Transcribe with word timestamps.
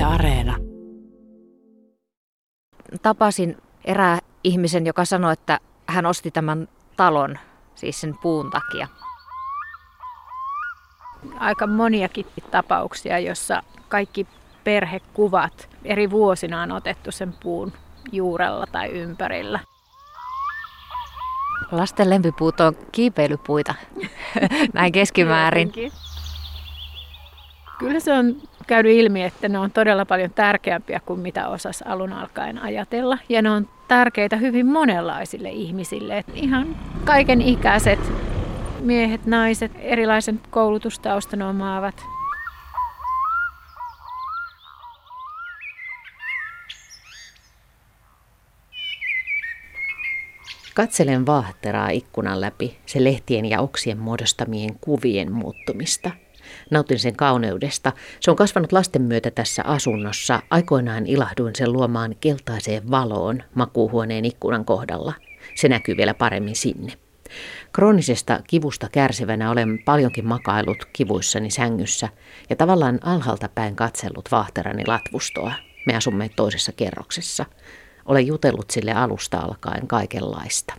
Yle 0.00 0.06
Areena. 0.08 0.56
Tapasin 3.02 3.56
erää 3.84 4.18
ihmisen, 4.44 4.86
joka 4.86 5.04
sanoi, 5.04 5.32
että 5.32 5.60
hän 5.86 6.06
osti 6.06 6.30
tämän 6.30 6.68
talon, 6.96 7.38
siis 7.74 8.00
sen 8.00 8.14
puun 8.22 8.50
takia. 8.50 8.88
Aika 11.38 11.66
moniakin 11.66 12.26
tapauksia, 12.50 13.18
jossa 13.18 13.62
kaikki 13.88 14.26
perhekuvat 14.64 15.68
eri 15.84 16.10
vuosina 16.10 16.62
on 16.62 16.72
otettu 16.72 17.12
sen 17.12 17.34
puun 17.42 17.72
juurella 18.12 18.66
tai 18.66 18.88
ympärillä. 18.88 19.60
Lasten 21.70 22.10
lempipuut 22.10 22.60
on 22.60 22.76
kiipeilypuita, 22.92 23.74
näin 24.74 24.92
keskimäärin. 24.92 25.72
Kyllä 27.78 28.00
se 28.00 28.12
on 28.12 28.49
käynyt 28.70 28.92
ilmi, 28.92 29.22
että 29.22 29.48
ne 29.48 29.58
on 29.58 29.70
todella 29.70 30.04
paljon 30.04 30.30
tärkeämpiä 30.30 31.00
kuin 31.06 31.20
mitä 31.20 31.48
osas 31.48 31.82
alun 31.82 32.12
alkaen 32.12 32.58
ajatella. 32.58 33.18
Ja 33.28 33.42
ne 33.42 33.50
on 33.50 33.68
tärkeitä 33.88 34.36
hyvin 34.36 34.66
monenlaisille 34.66 35.50
ihmisille. 35.50 36.18
Että 36.18 36.32
ihan 36.34 36.76
kaiken 37.04 37.42
ikäiset 37.42 38.12
miehet, 38.80 39.26
naiset, 39.26 39.72
erilaisen 39.78 40.40
koulutustaustan 40.50 41.42
omaavat. 41.42 42.04
Katselen 50.74 51.26
vaahteraa 51.26 51.88
ikkunan 51.88 52.40
läpi 52.40 52.78
se 52.86 53.04
lehtien 53.04 53.44
ja 53.46 53.60
oksien 53.60 53.98
muodostamien 53.98 54.78
kuvien 54.80 55.32
muuttumista. 55.32 56.10
Nautin 56.70 56.98
sen 56.98 57.16
kauneudesta. 57.16 57.92
Se 58.20 58.30
on 58.30 58.36
kasvanut 58.36 58.72
lasten 58.72 59.02
myötä 59.02 59.30
tässä 59.30 59.62
asunnossa. 59.64 60.42
Aikoinaan 60.50 61.06
ilahduin 61.06 61.56
sen 61.56 61.72
luomaan 61.72 62.16
keltaiseen 62.20 62.90
valoon 62.90 63.42
makuuhuoneen 63.54 64.24
ikkunan 64.24 64.64
kohdalla. 64.64 65.12
Se 65.54 65.68
näkyy 65.68 65.96
vielä 65.96 66.14
paremmin 66.14 66.56
sinne. 66.56 66.92
Kroonisesta 67.72 68.40
kivusta 68.46 68.88
kärsivänä 68.92 69.50
olen 69.50 69.82
paljonkin 69.84 70.26
makailut 70.26 70.84
kivuissani 70.92 71.50
sängyssä 71.50 72.08
ja 72.50 72.56
tavallaan 72.56 72.98
alhaalta 73.02 73.48
päin 73.54 73.76
katsellut 73.76 74.28
vaahterani 74.32 74.86
latvustoa. 74.86 75.52
Me 75.86 75.96
asumme 75.96 76.30
toisessa 76.36 76.72
kerroksessa. 76.72 77.46
Olen 78.06 78.26
jutellut 78.26 78.70
sille 78.70 78.92
alusta 78.92 79.38
alkaen 79.38 79.86
kaikenlaista. 79.86 80.74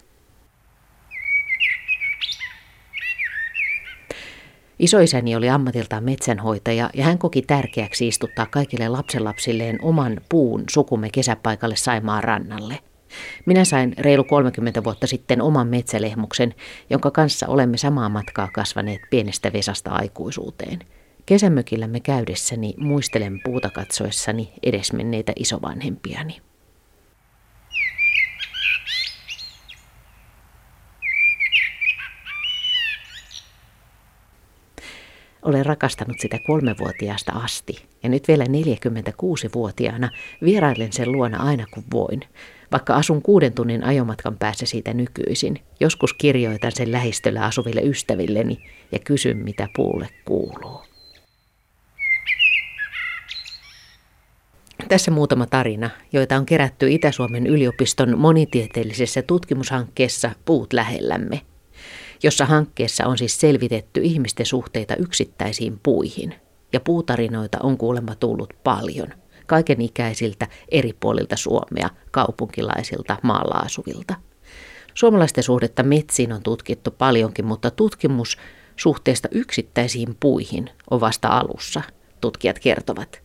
Isoisäni 4.81 5.35
oli 5.35 5.49
ammatiltaan 5.49 6.03
metsänhoitaja 6.03 6.89
ja 6.93 7.03
hän 7.03 7.17
koki 7.17 7.41
tärkeäksi 7.41 8.07
istuttaa 8.07 8.45
kaikille 8.45 8.89
lapsenlapsilleen 8.89 9.79
oman 9.81 10.21
puun 10.29 10.63
sukumme 10.69 11.09
kesäpaikalle 11.09 11.75
Saimaan 11.75 12.23
rannalle. 12.23 12.79
Minä 13.45 13.65
sain 13.65 13.93
reilu 13.97 14.23
30 14.23 14.83
vuotta 14.83 15.07
sitten 15.07 15.41
oman 15.41 15.67
metsälehmuksen, 15.67 16.55
jonka 16.89 17.11
kanssa 17.11 17.47
olemme 17.47 17.77
samaa 17.77 18.09
matkaa 18.09 18.49
kasvaneet 18.53 19.01
pienestä 19.09 19.53
vesasta 19.53 19.91
aikuisuuteen. 19.91 20.79
Kesämökillämme 21.25 21.99
käydessäni 21.99 22.73
muistelen 22.77 23.41
puuta 23.43 23.69
katsoessani 23.69 24.53
edesmenneitä 24.63 25.33
isovanhempiani. 25.35 26.41
Olen 35.41 35.65
rakastanut 35.65 36.19
sitä 36.19 36.39
kolmevuotiaasta 36.47 37.31
asti 37.31 37.85
ja 38.03 38.09
nyt 38.09 38.27
vielä 38.27 38.43
46-vuotiaana 38.43 40.09
vierailen 40.43 40.93
sen 40.93 41.11
luona 41.11 41.43
aina 41.43 41.65
kun 41.73 41.83
voin. 41.93 42.21
Vaikka 42.71 42.95
asun 42.95 43.21
kuuden 43.21 43.53
tunnin 43.53 43.83
ajomatkan 43.83 44.37
päässä 44.37 44.65
siitä 44.65 44.93
nykyisin, 44.93 45.59
joskus 45.79 46.13
kirjoitan 46.13 46.71
sen 46.71 46.91
lähistöllä 46.91 47.45
asuville 47.45 47.81
ystävilleni 47.81 48.57
ja 48.91 48.99
kysyn 48.99 49.37
mitä 49.37 49.67
puulle 49.75 50.09
kuuluu. 50.25 50.81
Tässä 54.89 55.11
muutama 55.11 55.45
tarina, 55.45 55.89
joita 56.13 56.37
on 56.37 56.45
kerätty 56.45 56.91
Itä-Suomen 56.91 57.47
yliopiston 57.47 58.19
monitieteellisessä 58.19 59.21
tutkimushankkeessa 59.21 60.31
Puut 60.45 60.73
lähellämme– 60.73 61.41
jossa 62.23 62.45
hankkeessa 62.45 63.07
on 63.07 63.17
siis 63.17 63.39
selvitetty 63.39 64.01
ihmisten 64.03 64.45
suhteita 64.45 64.95
yksittäisiin 64.95 65.79
puihin. 65.83 66.35
Ja 66.73 66.79
puutarinoita 66.79 67.57
on 67.63 67.77
kuulemma 67.77 68.15
tullut 68.15 68.53
paljon, 68.63 69.07
kaikenikäisiltä 69.47 70.47
eri 70.71 70.93
puolilta 70.99 71.37
Suomea, 71.37 71.89
kaupunkilaisilta, 72.11 73.17
maalla 73.23 73.55
asuvilta. 73.55 74.15
Suomalaisten 74.93 75.43
suhdetta 75.43 75.83
metsiin 75.83 76.33
on 76.33 76.43
tutkittu 76.43 76.91
paljonkin, 76.91 77.45
mutta 77.45 77.71
tutkimus 77.71 78.37
suhteesta 78.75 79.27
yksittäisiin 79.31 80.17
puihin 80.19 80.69
on 80.89 81.01
vasta 81.01 81.27
alussa, 81.27 81.81
tutkijat 82.21 82.59
kertovat. 82.59 83.21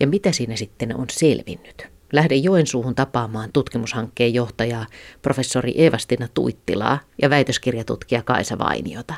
Ja 0.00 0.06
mitä 0.06 0.32
siinä 0.32 0.56
sitten 0.56 0.96
on 0.96 1.06
selvinnyt? 1.10 1.95
Lähden 2.12 2.44
Joensuuhun 2.44 2.94
tapaamaan 2.94 3.50
tutkimushankkeen 3.52 4.34
johtajaa 4.34 4.86
professori 5.22 5.84
Evastina 5.84 6.28
Tuittilaa 6.34 6.98
ja 7.22 7.30
väitöskirjatutkija 7.30 8.22
Kaisa 8.22 8.58
Vainiota. 8.58 9.14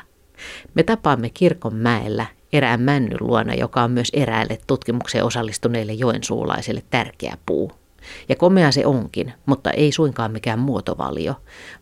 Me 0.73 0.83
tapaamme 0.83 1.29
Kirkonmäellä 1.29 2.25
erään 2.53 2.81
männyn 2.81 3.17
luona, 3.19 3.53
joka 3.53 3.83
on 3.83 3.91
myös 3.91 4.09
eräälle 4.13 4.57
tutkimukseen 4.67 5.25
osallistuneille 5.25 5.93
joensuulaisille 5.93 6.83
tärkeä 6.89 7.37
puu. 7.45 7.71
Ja 8.29 8.35
komea 8.35 8.71
se 8.71 8.85
onkin, 8.85 9.33
mutta 9.45 9.71
ei 9.71 9.91
suinkaan 9.91 10.31
mikään 10.31 10.59
muotovalio, 10.59 11.35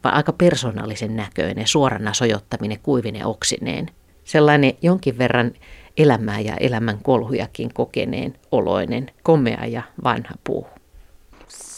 vaan 0.03 0.15
aika 0.15 0.33
persoonallisen 0.33 1.15
näköinen, 1.15 1.67
suorana 1.67 2.13
sojottaminen 2.13 2.79
kuivine 2.83 3.25
oksineen. 3.25 3.89
Sellainen 4.23 4.73
jonkin 4.81 5.17
verran 5.17 5.51
elämää 5.97 6.39
ja 6.39 6.55
elämän 6.59 6.99
kolhujakin 7.03 7.73
kokeneen 7.73 8.33
oloinen, 8.51 9.11
komea 9.23 9.65
ja 9.65 9.83
vanha 10.03 10.33
puu 10.43 10.67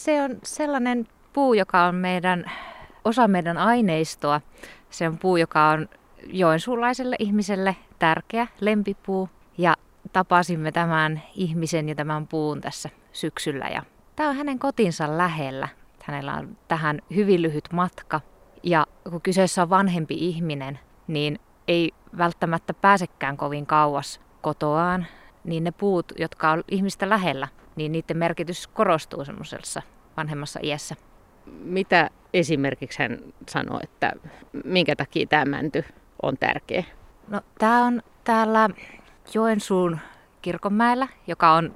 se 0.03 0.21
on 0.21 0.39
sellainen 0.43 1.07
puu, 1.33 1.53
joka 1.53 1.83
on 1.83 1.95
meidän, 1.95 2.51
osa 3.05 3.27
meidän 3.27 3.57
aineistoa. 3.57 4.41
Se 4.89 5.07
on 5.07 5.17
puu, 5.17 5.37
joka 5.37 5.69
on 5.69 5.89
joensuulaiselle 6.27 7.15
ihmiselle 7.19 7.75
tärkeä 7.99 8.47
lempipuu. 8.59 9.29
Ja 9.57 9.75
tapasimme 10.13 10.71
tämän 10.71 11.21
ihmisen 11.35 11.89
ja 11.89 11.95
tämän 11.95 12.27
puun 12.27 12.61
tässä 12.61 12.89
syksyllä. 13.13 13.69
Ja 13.69 13.83
tämä 14.15 14.29
on 14.29 14.35
hänen 14.35 14.59
kotinsa 14.59 15.17
lähellä. 15.17 15.67
Hänellä 16.03 16.33
on 16.33 16.57
tähän 16.67 17.01
hyvin 17.15 17.41
lyhyt 17.41 17.73
matka. 17.73 18.21
Ja 18.63 18.87
kun 19.09 19.21
kyseessä 19.21 19.61
on 19.61 19.69
vanhempi 19.69 20.15
ihminen, 20.15 20.79
niin 21.07 21.39
ei 21.67 21.91
välttämättä 22.17 22.73
pääsekään 22.73 23.37
kovin 23.37 23.65
kauas 23.65 24.21
kotoaan. 24.41 25.05
Niin 25.43 25.63
ne 25.63 25.71
puut, 25.71 26.13
jotka 26.17 26.51
on 26.51 26.63
ihmistä 26.71 27.09
lähellä, 27.09 27.47
niin 27.79 27.91
niiden 27.91 28.17
merkitys 28.17 28.67
korostuu 28.67 29.25
semmoisessa 29.25 29.81
vanhemmassa 30.17 30.59
iässä. 30.63 30.95
Mitä 31.63 32.09
esimerkiksi 32.33 33.03
hän 33.03 33.19
sanoi, 33.49 33.79
että 33.83 34.13
minkä 34.65 34.95
takia 34.95 35.27
tämä 35.27 35.45
mänty 35.45 35.85
on 36.21 36.37
tärkeä? 36.37 36.83
No 37.27 37.41
tämä 37.59 37.85
on 37.85 38.01
täällä 38.23 38.69
Joensuun 39.33 39.99
kirkonmäellä, 40.41 41.07
joka 41.27 41.51
on 41.51 41.73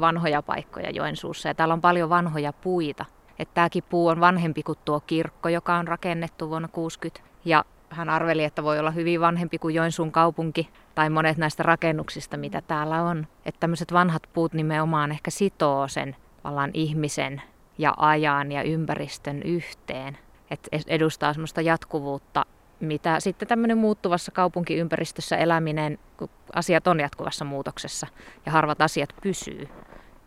vanhoja 0.00 0.42
paikkoja 0.42 0.90
Joensuussa 0.90 1.48
ja 1.48 1.54
täällä 1.54 1.74
on 1.74 1.80
paljon 1.80 2.10
vanhoja 2.10 2.52
puita. 2.52 3.04
Että 3.38 3.54
tämäkin 3.54 3.84
puu 3.88 4.06
on 4.06 4.20
vanhempi 4.20 4.62
kuin 4.62 4.78
tuo 4.84 5.00
kirkko, 5.00 5.48
joka 5.48 5.74
on 5.74 5.88
rakennettu 5.88 6.50
vuonna 6.50 6.68
60. 6.68 7.30
Ja 7.44 7.64
hän 7.94 8.10
arveli, 8.10 8.44
että 8.44 8.62
voi 8.62 8.78
olla 8.78 8.90
hyvin 8.90 9.20
vanhempi 9.20 9.58
kuin 9.58 9.74
Joensuun 9.74 10.12
kaupunki 10.12 10.68
tai 10.94 11.10
monet 11.10 11.36
näistä 11.36 11.62
rakennuksista, 11.62 12.36
mitä 12.36 12.60
täällä 12.60 13.02
on. 13.02 13.26
Että 13.44 13.60
tämmöiset 13.60 13.92
vanhat 13.92 14.22
puut 14.32 14.52
nimenomaan 14.52 15.10
ehkä 15.10 15.30
sitoo 15.30 15.88
sen 15.88 16.16
vallan 16.44 16.70
ihmisen 16.74 17.42
ja 17.78 17.94
ajan 17.96 18.52
ja 18.52 18.62
ympäristön 18.62 19.42
yhteen. 19.42 20.18
Että 20.50 20.78
edustaa 20.86 21.32
semmoista 21.32 21.60
jatkuvuutta, 21.60 22.46
mitä 22.80 23.20
sitten 23.20 23.48
tämmöinen 23.48 23.78
muuttuvassa 23.78 24.32
kaupunkiympäristössä 24.32 25.36
eläminen, 25.36 25.98
kun 26.16 26.28
asiat 26.54 26.86
on 26.86 27.00
jatkuvassa 27.00 27.44
muutoksessa 27.44 28.06
ja 28.46 28.52
harvat 28.52 28.80
asiat 28.80 29.10
pysyy, 29.22 29.68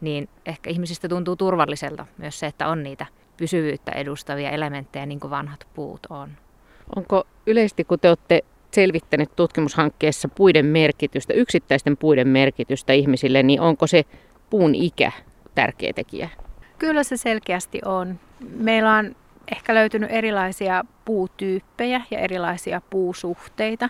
niin 0.01 0.29
ehkä 0.45 0.69
ihmisistä 0.69 1.09
tuntuu 1.09 1.35
turvalliselta 1.35 2.05
myös 2.17 2.39
se, 2.39 2.47
että 2.47 2.67
on 2.67 2.83
niitä 2.83 3.05
pysyvyyttä 3.37 3.91
edustavia 3.91 4.51
elementtejä, 4.51 5.05
niin 5.05 5.19
kuin 5.19 5.31
vanhat 5.31 5.67
puut 5.73 6.07
on. 6.09 6.31
Onko 6.95 7.23
yleisesti, 7.45 7.83
kun 7.83 7.99
te 7.99 8.09
olette 8.09 8.43
selvittäneet 8.71 9.35
tutkimushankkeessa 9.35 10.27
puiden 10.27 10.65
merkitystä, 10.65 11.33
yksittäisten 11.33 11.97
puiden 11.97 12.27
merkitystä 12.27 12.93
ihmisille, 12.93 13.43
niin 13.43 13.61
onko 13.61 13.87
se 13.87 14.05
puun 14.49 14.75
ikä 14.75 15.11
tärkeä 15.55 15.93
tekijä? 15.93 16.29
Kyllä 16.77 17.03
se 17.03 17.17
selkeästi 17.17 17.81
on. 17.85 18.19
Meillä 18.57 18.95
on 18.95 19.15
ehkä 19.51 19.75
löytynyt 19.75 20.11
erilaisia 20.11 20.85
puutyyppejä 21.05 22.01
ja 22.11 22.19
erilaisia 22.19 22.81
puusuhteita. 22.89 23.89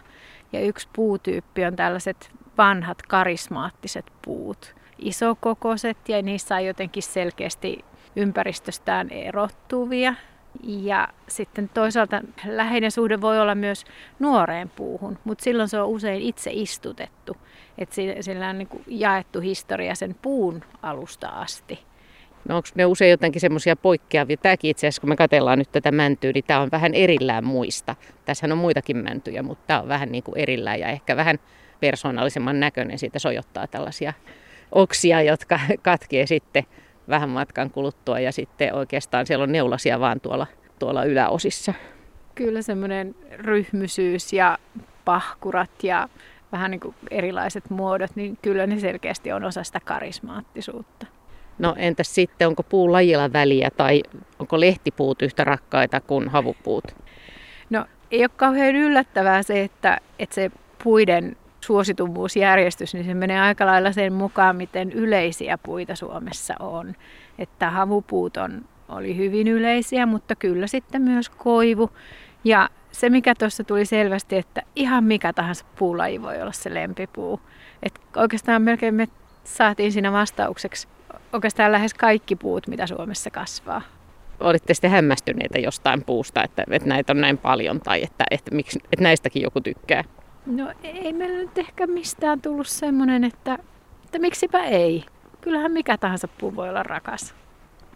Ja 0.53 0.59
yksi 0.59 0.87
puutyyppi 0.93 1.65
on 1.65 1.75
tällaiset 1.75 2.31
vanhat 2.57 3.01
karismaattiset 3.01 4.05
puut. 4.21 4.75
Isokokoiset 4.99 5.97
ja 6.09 6.21
niissä 6.21 6.55
on 6.55 6.65
jotenkin 6.65 7.03
selkeästi 7.03 7.85
ympäristöstään 8.15 9.09
erottuvia. 9.09 10.13
Ja 10.63 11.07
sitten 11.27 11.69
toisaalta 11.73 12.21
läheinen 12.45 12.91
suhde 12.91 13.21
voi 13.21 13.39
olla 13.39 13.55
myös 13.55 13.85
nuoreen 14.19 14.69
puuhun, 14.69 15.17
mutta 15.23 15.43
silloin 15.43 15.69
se 15.69 15.79
on 15.79 15.87
usein 15.87 16.21
itse 16.21 16.51
istutettu. 16.53 17.37
Että 17.77 17.95
sillä 18.21 18.49
on 18.49 18.57
niin 18.57 18.83
jaettu 18.87 19.39
historia 19.39 19.95
sen 19.95 20.15
puun 20.21 20.63
alusta 20.81 21.27
asti. 21.27 21.79
No 22.47 22.55
onko 22.55 22.67
ne 22.75 22.85
usein 22.85 23.11
jotenkin 23.11 23.41
semmoisia 23.41 23.75
poikkeavia? 23.75 24.37
Tämäkin 24.37 24.71
itse 24.71 24.87
asiassa, 24.87 25.01
kun 25.01 25.09
me 25.09 25.15
katsellaan 25.15 25.59
nyt 25.59 25.71
tätä 25.71 25.91
mäntyä, 25.91 26.31
niin 26.33 26.43
tämä 26.47 26.59
on 26.59 26.69
vähän 26.71 26.93
erillään 26.93 27.45
muista. 27.45 27.95
Tässä 28.25 28.47
on 28.51 28.57
muitakin 28.57 28.97
mäntyjä, 28.97 29.43
mutta 29.43 29.63
tämä 29.67 29.81
on 29.81 29.87
vähän 29.87 30.11
niin 30.11 30.23
kuin 30.23 30.37
erillään 30.37 30.79
ja 30.79 30.87
ehkä 30.87 31.15
vähän 31.15 31.39
persoonallisemman 31.79 32.59
näköinen. 32.59 32.99
Siitä 32.99 33.19
sojottaa 33.19 33.67
tällaisia 33.67 34.13
oksia, 34.71 35.21
jotka 35.21 35.59
katkee 35.81 36.25
sitten 36.25 36.63
vähän 37.09 37.29
matkan 37.29 37.71
kuluttua 37.71 38.19
ja 38.19 38.31
sitten 38.31 38.73
oikeastaan 38.73 39.27
siellä 39.27 39.43
on 39.43 39.51
neulasia 39.51 39.99
vaan 39.99 40.21
tuolla, 40.21 40.47
tuolla 40.79 41.03
yläosissa. 41.03 41.73
Kyllä 42.35 42.61
semmoinen 42.61 43.15
ryhmysyys 43.31 44.33
ja 44.33 44.57
pahkurat 45.05 45.83
ja 45.83 46.09
vähän 46.51 46.71
niin 46.71 46.79
kuin 46.79 46.95
erilaiset 47.11 47.69
muodot, 47.69 48.15
niin 48.15 48.37
kyllä 48.41 48.67
ne 48.67 48.79
selkeästi 48.79 49.31
on 49.31 49.43
osa 49.43 49.63
sitä 49.63 49.79
karismaattisuutta. 49.85 51.05
No 51.59 51.75
entäs 51.77 52.15
sitten, 52.15 52.47
onko 52.47 52.63
puun 52.63 52.91
lajilla 52.91 53.33
väliä 53.33 53.69
tai 53.77 54.03
onko 54.39 54.59
lehtipuut 54.59 55.21
yhtä 55.21 55.43
rakkaita 55.43 56.01
kuin 56.01 56.29
havupuut? 56.29 56.83
No 57.69 57.85
ei 58.11 58.21
ole 58.21 58.29
kauhean 58.35 58.75
yllättävää 58.75 59.43
se, 59.43 59.63
että, 59.63 59.97
että 60.19 60.35
se 60.35 60.51
puiden 60.83 61.37
suosituvuusjärjestys, 61.67 62.93
niin 62.93 63.05
se 63.05 63.13
menee 63.13 63.39
aika 63.39 63.65
lailla 63.65 63.91
sen 63.91 64.13
mukaan, 64.13 64.55
miten 64.55 64.91
yleisiä 64.91 65.57
puita 65.57 65.95
Suomessa 65.95 66.53
on. 66.59 66.93
Että 67.39 67.69
havupuut 67.69 68.37
on, 68.37 68.65
oli 68.89 69.17
hyvin 69.17 69.47
yleisiä, 69.47 70.05
mutta 70.05 70.35
kyllä 70.35 70.67
sitten 70.67 71.01
myös 71.01 71.29
koivu. 71.29 71.89
Ja 72.43 72.69
se, 72.91 73.09
mikä 73.09 73.35
tuossa 73.35 73.63
tuli 73.63 73.85
selvästi, 73.85 74.35
että 74.35 74.61
ihan 74.75 75.03
mikä 75.03 75.33
tahansa 75.33 75.65
puulaji 75.79 76.21
voi 76.21 76.41
olla 76.41 76.51
se 76.51 76.73
lempipuu. 76.73 77.39
Et 77.83 77.99
oikeastaan 78.15 78.61
melkein 78.61 78.95
me 78.95 79.07
saatiin 79.43 79.91
siinä 79.91 80.11
vastaukseksi 80.11 80.87
oikeastaan 81.33 81.71
lähes 81.71 81.93
kaikki 81.93 82.35
puut, 82.35 82.67
mitä 82.67 82.87
Suomessa 82.87 83.31
kasvaa. 83.31 83.81
Olitte 84.39 84.73
sitten 84.73 84.91
hämmästyneitä 84.91 85.59
jostain 85.59 86.03
puusta, 86.03 86.43
että, 86.43 86.63
että 86.71 86.89
näitä 86.89 87.13
on 87.13 87.21
näin 87.21 87.37
paljon 87.37 87.79
tai 87.79 88.03
että, 88.03 88.25
että, 88.31 88.55
miksi, 88.55 88.79
että 88.83 89.03
näistäkin 89.03 89.41
joku 89.41 89.61
tykkää? 89.61 90.03
No 90.47 90.73
ei 90.83 91.13
meillä 91.13 91.37
nyt 91.37 91.57
ehkä 91.57 91.87
mistään 91.87 92.41
tullut 92.41 92.67
semmoinen, 92.67 93.23
että, 93.23 93.57
että 94.05 94.19
miksipä 94.19 94.63
ei. 94.63 95.05
Kyllähän 95.41 95.71
mikä 95.71 95.97
tahansa 95.97 96.27
puu 96.27 96.55
voi 96.55 96.69
olla 96.69 96.83
rakas. 96.83 97.35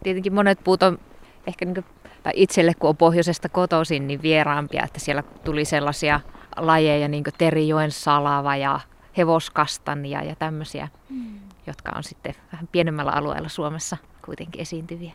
Tietenkin 0.03 0.33
monet 0.33 0.59
puut 0.63 0.83
on 0.83 0.99
ehkä 1.47 1.65
niin 1.65 1.73
kuin, 1.73 1.85
tai 2.23 2.33
itselle 2.35 2.73
kun 2.79 2.89
on 2.89 2.97
pohjoisesta 2.97 3.49
kotoisin, 3.49 4.07
niin 4.07 4.21
vieraampia, 4.21 4.83
että 4.83 4.99
siellä 4.99 5.23
tuli 5.43 5.65
sellaisia 5.65 6.19
lajeja 6.57 7.07
niin 7.07 7.23
kuin 7.23 7.33
Terijoen 7.37 7.91
salava 7.91 8.55
ja 8.55 8.79
hevoskastania 9.17 10.23
ja 10.23 10.35
tämmöisiä, 10.35 10.87
mm. 11.09 11.39
jotka 11.67 11.91
on 11.95 12.03
sitten 12.03 12.33
vähän 12.53 12.67
pienemmällä 12.71 13.11
alueella 13.11 13.49
Suomessa 13.49 13.97
kuitenkin 14.25 14.61
esiintyviä. 14.61 15.11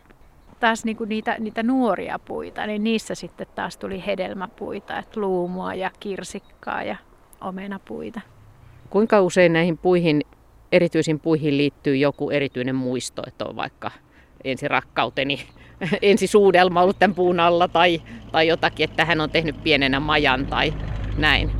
Taas 0.60 0.84
niin 0.84 0.96
kuin 0.96 1.08
niitä, 1.08 1.36
niitä 1.38 1.62
nuoria 1.62 2.18
puita, 2.18 2.66
niin 2.66 2.84
niissä 2.84 3.14
sitten 3.14 3.46
taas 3.54 3.76
tuli 3.76 4.06
hedelmäpuita, 4.06 4.98
että 4.98 5.20
luumua 5.20 5.74
ja 5.74 5.90
kirsikkaa 6.00 6.82
ja 6.82 6.96
omenapuita. 7.40 8.20
Kuinka 8.90 9.20
usein 9.20 9.52
näihin 9.52 9.78
puihin, 9.78 10.22
erityisiin 10.72 11.20
puihin 11.20 11.56
liittyy 11.56 11.96
joku 11.96 12.30
erityinen 12.30 12.74
muisto, 12.74 13.22
että 13.26 13.44
on 13.44 13.56
vaikka 13.56 13.90
ensi 14.44 14.68
rakkauteni, 14.68 15.46
ensi 16.02 16.26
suudelma 16.26 16.82
ollut 16.82 16.98
tämän 16.98 17.14
puun 17.14 17.40
alla 17.40 17.68
tai, 17.68 18.02
tai 18.32 18.48
jotakin, 18.48 18.84
että 18.84 19.04
hän 19.04 19.20
on 19.20 19.30
tehnyt 19.30 19.62
pienenä 19.62 20.00
majan 20.00 20.46
tai 20.46 20.74
näin? 21.18 21.50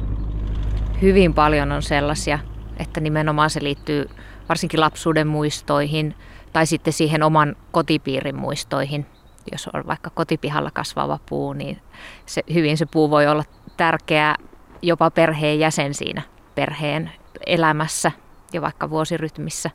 Hyvin 1.03 1.35
paljon 1.35 1.73
on 1.73 1.83
sellaisia, 1.83 2.39
että 2.79 3.01
nimenomaan 3.01 3.51
se 3.51 3.63
liittyy 3.63 4.09
varsinkin 4.49 4.81
lapsuuden 4.81 5.27
muistoihin 5.27 6.15
tai 6.53 6.67
sitten 6.67 6.93
siihen 6.93 7.23
oman 7.23 7.57
kotipiirin 7.73 8.37
muistoihin. 8.37 9.07
Jos 9.53 9.69
on 9.75 9.87
vaikka 9.87 10.11
kotipihalla 10.11 10.71
kasvava 10.71 11.19
puu, 11.29 11.53
niin 11.53 11.79
se, 12.27 12.43
hyvin 12.55 12.77
se 12.77 12.87
puu 12.87 13.11
voi 13.11 13.27
olla 13.27 13.45
tärkeä 13.77 14.35
jopa 14.83 15.11
perheen 15.11 15.59
jäsen 15.59 15.95
siinä 15.95 16.23
perheen 16.55 17.11
elämässä 17.47 18.13
ja 18.53 18.63
vaikka 18.63 18.91
vuosirytmissä 18.91 19.71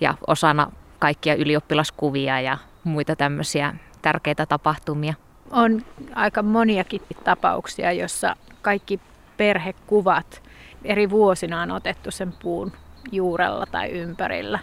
ja 0.00 0.14
osana 0.26 0.72
kaikkia 0.98 1.34
ylioppilaskuvia 1.34 2.40
ja 2.40 2.58
muita 2.84 3.16
tämmöisiä 3.16 3.74
tärkeitä 4.02 4.46
tapahtumia. 4.46 5.14
On 5.50 5.82
aika 6.14 6.42
moniakin 6.42 7.02
tapauksia, 7.24 7.92
jossa 7.92 8.36
kaikki 8.62 9.00
perhekuvat 9.36 10.42
eri 10.84 11.10
vuosina 11.10 11.62
on 11.62 11.70
otettu 11.70 12.10
sen 12.10 12.32
puun 12.42 12.72
juurella 13.12 13.66
tai 13.66 13.90
ympärillä. 13.90 14.58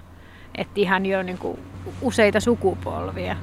Että 0.57 0.73
ihan 0.75 1.05
jo 1.05 1.23
niin 1.23 1.37
kuin 1.37 1.59
useita 2.01 2.39
sukupolvia. 2.39 3.35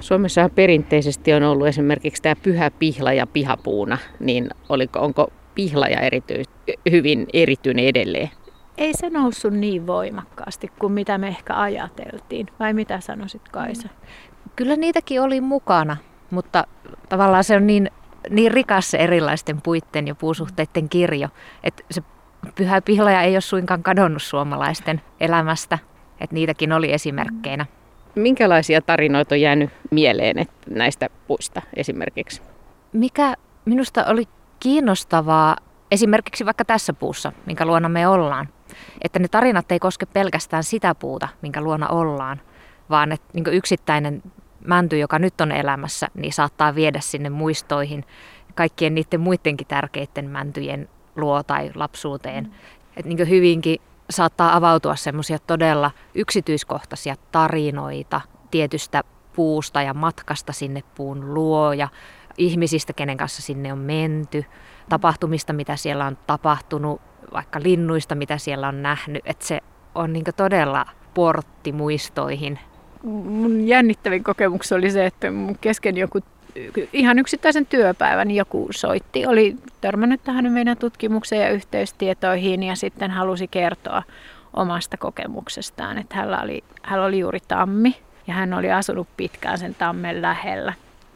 Suomessa 0.00 0.50
perinteisesti 0.54 1.32
on 1.32 1.42
ollut 1.42 1.66
esimerkiksi 1.66 2.22
tämä 2.22 2.36
pyhä 2.42 2.70
pihla 2.70 3.12
ja 3.12 3.26
pihapuuna, 3.26 3.98
niin 4.20 4.50
oliko, 4.68 5.00
onko 5.00 5.32
pihlaja 5.54 6.00
erity, 6.00 6.42
hyvin 6.90 7.26
erityinen 7.32 7.84
edelleen? 7.84 8.30
Ei 8.78 8.92
se 8.94 9.10
noussut 9.10 9.52
niin 9.52 9.86
voimakkaasti 9.86 10.72
kuin 10.78 10.92
mitä 10.92 11.18
me 11.18 11.28
ehkä 11.28 11.60
ajateltiin. 11.60 12.46
Vai 12.60 12.72
mitä 12.72 13.00
sanoisit 13.00 13.48
Kaisa? 13.48 13.88
Kyllä 14.56 14.76
niitäkin 14.76 15.22
oli 15.22 15.40
mukana, 15.40 15.96
mutta 16.30 16.66
tavallaan 17.08 17.44
se 17.44 17.56
on 17.56 17.66
niin, 17.66 17.90
niin 18.30 18.52
rikas 18.52 18.90
se 18.90 18.98
erilaisten 18.98 19.60
puitten 19.62 20.06
ja 20.06 20.14
puusuhteiden 20.14 20.88
kirjo, 20.88 21.28
että 21.64 21.82
se 21.90 22.02
pyhä 22.54 22.80
pihlaja 22.80 23.22
ei 23.22 23.34
ole 23.34 23.40
suinkaan 23.40 23.82
kadonnut 23.82 24.22
suomalaisten 24.22 25.00
elämästä, 25.20 25.78
että 26.20 26.34
niitäkin 26.34 26.72
oli 26.72 26.92
esimerkkeinä. 26.92 27.66
Minkälaisia 28.14 28.82
tarinoita 28.82 29.34
on 29.34 29.40
jäänyt 29.40 29.70
mieleen 29.90 30.38
että 30.38 30.54
näistä 30.70 31.08
puista 31.26 31.62
esimerkiksi? 31.76 32.42
Mikä 32.92 33.34
minusta 33.64 34.04
oli 34.04 34.28
kiinnostavaa 34.62 35.56
esimerkiksi 35.90 36.46
vaikka 36.46 36.64
tässä 36.64 36.92
puussa, 36.92 37.32
minkä 37.46 37.66
luona 37.66 37.88
me 37.88 38.08
ollaan. 38.08 38.48
Että 39.00 39.18
ne 39.18 39.28
tarinat 39.28 39.72
ei 39.72 39.78
koske 39.78 40.06
pelkästään 40.06 40.64
sitä 40.64 40.94
puuta, 40.94 41.28
minkä 41.42 41.60
luona 41.60 41.88
ollaan, 41.88 42.40
vaan 42.90 43.12
että 43.12 43.26
niin 43.32 43.44
yksittäinen 43.46 44.22
mänty, 44.66 44.98
joka 44.98 45.18
nyt 45.18 45.40
on 45.40 45.52
elämässä, 45.52 46.08
niin 46.14 46.32
saattaa 46.32 46.74
viedä 46.74 47.00
sinne 47.00 47.30
muistoihin 47.30 48.04
kaikkien 48.54 48.94
niiden 48.94 49.20
muidenkin 49.20 49.66
tärkeiden 49.66 50.30
mäntyjen 50.30 50.88
luo 51.16 51.42
tai 51.42 51.70
lapsuuteen. 51.74 52.44
Mm. 52.44 52.52
Että 52.96 53.08
niin 53.08 53.28
hyvinkin 53.28 53.80
saattaa 54.10 54.56
avautua 54.56 54.96
semmoisia 54.96 55.38
todella 55.38 55.90
yksityiskohtaisia 56.14 57.16
tarinoita 57.32 58.20
tietystä 58.50 59.02
puusta 59.32 59.82
ja 59.82 59.94
matkasta 59.94 60.52
sinne 60.52 60.82
puun 60.94 61.34
luo 61.34 61.72
ja 61.72 61.88
ihmisistä, 62.38 62.92
kenen 62.92 63.16
kanssa 63.16 63.42
sinne 63.42 63.72
on 63.72 63.78
menty, 63.78 64.44
tapahtumista, 64.88 65.52
mitä 65.52 65.76
siellä 65.76 66.06
on 66.06 66.18
tapahtunut, 66.26 67.00
vaikka 67.32 67.60
linnuista, 67.62 68.14
mitä 68.14 68.38
siellä 68.38 68.68
on 68.68 68.82
nähnyt. 68.82 69.22
Että 69.26 69.46
se 69.46 69.60
on 69.94 70.12
niin 70.12 70.24
todella 70.36 70.86
portti 71.14 71.72
muistoihin. 71.72 72.58
Mun 73.02 73.68
jännittävin 73.68 74.24
kokemus 74.24 74.72
oli 74.72 74.90
se, 74.90 75.06
että 75.06 75.30
mun 75.30 75.58
kesken 75.60 75.96
joku 75.96 76.20
ihan 76.92 77.18
yksittäisen 77.18 77.66
työpäivän 77.66 78.30
joku 78.30 78.68
soitti, 78.70 79.26
oli 79.26 79.56
törmännyt 79.80 80.24
tähän 80.24 80.52
meidän 80.52 80.76
tutkimukseen 80.76 81.42
ja 81.42 81.50
yhteystietoihin 81.50 82.62
ja 82.62 82.76
sitten 82.76 83.10
halusi 83.10 83.48
kertoa 83.48 84.02
omasta 84.52 84.96
kokemuksestaan, 84.96 85.98
että 85.98 86.16
hänellä 86.16 86.40
oli, 86.40 86.64
hänellä 86.82 87.06
oli 87.06 87.18
juuri 87.18 87.40
tammi 87.48 87.96
ja 88.26 88.34
hän 88.34 88.54
oli 88.54 88.72
asunut 88.72 89.08
pitkään 89.16 89.58
sen 89.58 89.74
tammen 89.74 90.22
lähellä. 90.22 90.72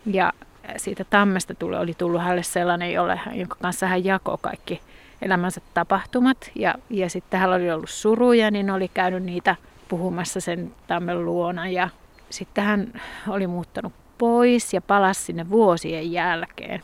Ja 0.07 0.33
siitä 0.77 1.05
tammesta 1.05 1.55
tuli, 1.55 1.77
oli 1.77 1.95
tullut 1.95 2.23
hänelle 2.23 2.43
sellainen, 2.43 2.93
jolle, 2.93 3.21
jonka 3.33 3.57
kanssa 3.63 3.87
hän 3.87 4.05
jakoi 4.05 4.39
kaikki 4.41 4.81
elämänsä 5.23 5.61
tapahtumat. 5.75 6.51
Ja, 6.55 6.75
ja 6.91 7.11
sitten 7.11 7.41
hän 7.41 7.53
oli 7.53 7.71
ollut 7.71 7.91
suruja, 7.91 8.51
niin 8.51 8.71
oli 8.71 8.89
käynyt 8.89 9.23
niitä 9.23 9.57
puhumassa 9.89 10.41
sen 10.41 10.75
tammen 10.87 11.25
luona. 11.25 11.69
Ja 11.69 11.89
sitten 12.31 12.65
hän 12.65 13.01
oli 13.29 13.47
muuttanut 13.47 13.93
pois 14.19 14.75
ja 14.75 14.81
palasi 14.81 15.23
sinne 15.23 15.51
vuosien 15.51 16.13
jälkeen. 16.13 16.83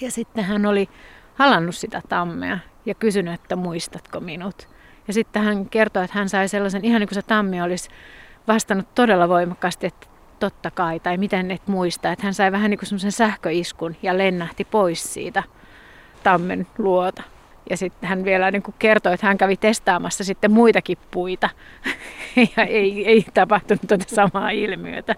Ja 0.00 0.10
sitten 0.10 0.44
hän 0.44 0.66
oli 0.66 0.88
halannut 1.34 1.74
sitä 1.74 2.02
tammea 2.08 2.58
ja 2.86 2.94
kysynyt, 2.94 3.34
että 3.34 3.56
muistatko 3.56 4.20
minut. 4.20 4.68
Ja 5.08 5.14
sitten 5.14 5.42
hän 5.42 5.68
kertoi, 5.68 6.04
että 6.04 6.18
hän 6.18 6.28
sai 6.28 6.48
sellaisen, 6.48 6.84
ihan 6.84 7.00
niin 7.00 7.08
kuin 7.08 7.14
se 7.14 7.22
tammi 7.22 7.62
olisi 7.62 7.90
vastannut 8.48 8.94
todella 8.94 9.28
voimakkaasti, 9.28 9.86
että 9.86 10.06
totta 10.42 10.70
kai, 10.70 11.00
tai 11.00 11.16
miten 11.16 11.50
et 11.50 11.66
muista, 11.66 12.12
että 12.12 12.24
hän 12.24 12.34
sai 12.34 12.52
vähän 12.52 12.70
niin 12.70 12.78
kuin 12.78 12.88
semmoisen 12.88 13.12
sähköiskun 13.12 13.96
ja 14.02 14.18
lennähti 14.18 14.64
pois 14.64 15.14
siitä 15.14 15.42
tammen 16.22 16.66
luota. 16.78 17.22
Ja 17.70 17.76
sitten 17.76 18.08
hän 18.08 18.24
vielä 18.24 18.50
niin 18.50 18.62
kuin 18.62 18.74
kertoi, 18.78 19.14
että 19.14 19.26
hän 19.26 19.38
kävi 19.38 19.56
testaamassa 19.56 20.24
sitten 20.24 20.50
muitakin 20.50 20.98
puita. 21.10 21.48
ja 22.56 22.64
ei, 22.64 23.06
ei 23.06 23.24
tapahtunut 23.34 23.80
tuota 23.88 24.04
samaa 24.08 24.50
ilmiötä. 24.50 25.14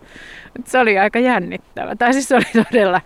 Mutta 0.57 0.71
se 0.71 0.79
oli 0.79 0.99
aika 0.99 1.19
jännittävä. 1.19 1.97
Tai 1.97 2.13
siis 2.13 2.29
se 2.29 2.37
oli 2.37 2.65
todella 2.65 3.01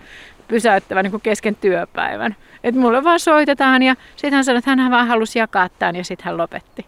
pysäyttävä 0.49 1.03
niin 1.03 1.11
kuin 1.11 1.23
kesken 1.23 1.57
työpäivän. 1.57 2.37
Että 2.65 2.81
mulle 2.81 3.05
vaan 3.05 3.21
soitetaan 3.21 3.83
ja 3.83 3.95
sitten 4.11 4.35
hän 4.35 4.45
sanoi, 4.45 4.59
että 4.59 4.77
hän 4.77 4.91
vaan 4.91 5.09
halusi 5.09 5.39
jakaa 5.39 5.69
tämän 5.69 5.97
ja 5.97 6.05
sitten 6.05 6.25
hän 6.25 6.37
lopetti. 6.37 6.87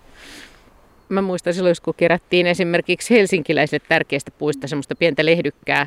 Mä 1.10 1.22
muistan 1.22 1.54
silloin, 1.54 1.74
kun 1.84 1.94
kerättiin 1.96 2.46
esimerkiksi 2.46 3.14
helsinkiläisille 3.14 3.86
tärkeistä 3.88 4.30
puista 4.30 4.68
semmoista 4.68 4.94
pientä 4.94 5.26
lehdykkää, 5.26 5.86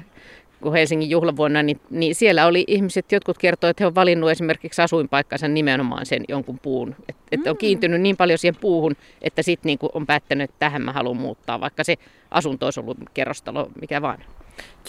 kun 0.62 0.74
Helsingin 0.74 1.10
juhlavuonna, 1.10 1.63
niin, 1.63 1.80
niin 1.89 2.15
siellä 2.15 2.46
oli 2.46 2.63
ihmiset, 2.68 3.12
jotkut 3.12 3.38
kertoivat, 3.38 3.72
että 3.72 3.84
he 3.84 3.86
ovat 3.86 3.96
valinnut 3.96 4.32
esimerkiksi 4.32 4.82
asuinpaikkansa 4.82 5.48
nimenomaan 5.48 6.06
sen 6.06 6.24
jonkun 6.27 6.60
puun. 6.60 6.96
Että 7.10 7.24
et 7.32 7.48
on 7.48 7.53
mm. 7.53 7.58
kiintynyt 7.58 8.01
niin 8.01 8.18
paljon 8.18 8.39
siihen 8.39 8.62
puuhun, 8.62 8.96
että 9.22 9.42
sitten 9.42 9.68
niin 9.70 9.80
on 9.94 10.06
päättänyt, 10.06 10.50
että 10.50 10.60
tähän 10.60 10.82
mä 10.82 10.92
haluan 10.92 11.18
muuttaa, 11.18 11.60
vaikka 11.60 11.84
se 11.84 11.98
asunto 12.32 12.65
olisi 12.65 12.80
ollut 12.80 12.98
kerrostalo, 13.13 13.70
mikä 13.82 14.01
vaan. 14.01 14.24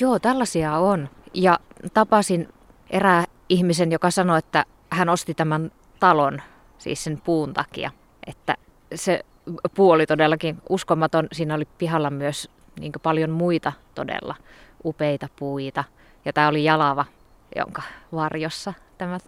Joo, 0.00 0.18
tällaisia 0.18 0.78
on. 0.78 1.08
Ja 1.34 1.58
tapasin 1.94 2.48
erää 2.90 3.24
ihmisen, 3.48 3.92
joka 3.92 4.10
sanoi, 4.10 4.38
että 4.38 4.64
hän 4.90 5.08
osti 5.08 5.34
tämän 5.34 5.70
talon, 6.00 6.42
siis 6.78 7.04
sen 7.04 7.20
puun 7.24 7.54
takia. 7.54 7.90
Että 8.26 8.56
se 8.94 9.24
puu 9.74 9.90
oli 9.90 10.06
todellakin 10.06 10.58
uskomaton. 10.68 11.28
Siinä 11.32 11.54
oli 11.54 11.64
pihalla 11.78 12.10
myös 12.10 12.50
niin 12.80 12.92
paljon 13.02 13.30
muita 13.30 13.72
todella 13.94 14.34
upeita 14.84 15.28
puita. 15.36 15.84
Ja 16.24 16.32
tämä 16.32 16.48
oli 16.48 16.64
Jalava, 16.64 17.04
jonka 17.56 17.82
varjossa 18.14 18.74
tämä 18.98 19.18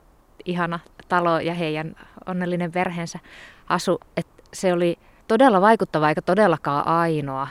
ihana 0.45 0.79
talo 1.09 1.41
ja 1.41 1.55
heidän 1.55 1.97
onnellinen 2.27 2.73
perheensä 2.73 3.19
asu. 3.69 4.01
Et 4.17 4.27
se 4.53 4.73
oli 4.73 4.99
todella 5.29 5.61
vaikuttava 5.61 6.09
eikä 6.09 6.23
todellakaan 6.23 6.87
ainoa. 6.87 7.49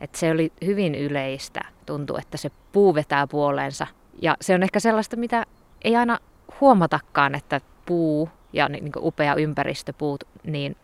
Et 0.00 0.14
se 0.14 0.30
oli 0.30 0.52
hyvin 0.64 0.94
yleistä. 0.94 1.60
Tuntuu, 1.86 2.16
että 2.16 2.36
se 2.36 2.50
puu 2.72 2.94
vetää 2.94 3.26
puoleensa. 3.26 3.86
Ja 4.22 4.36
se 4.40 4.54
on 4.54 4.62
ehkä 4.62 4.80
sellaista, 4.80 5.16
mitä 5.16 5.46
ei 5.84 5.96
aina 5.96 6.18
huomatakaan, 6.60 7.34
että 7.34 7.60
puu 7.86 8.28
ja 8.52 8.68
niin 8.68 8.92
upea 8.96 9.34
ympäristöpuut, 9.34 10.24
niin 10.44 10.76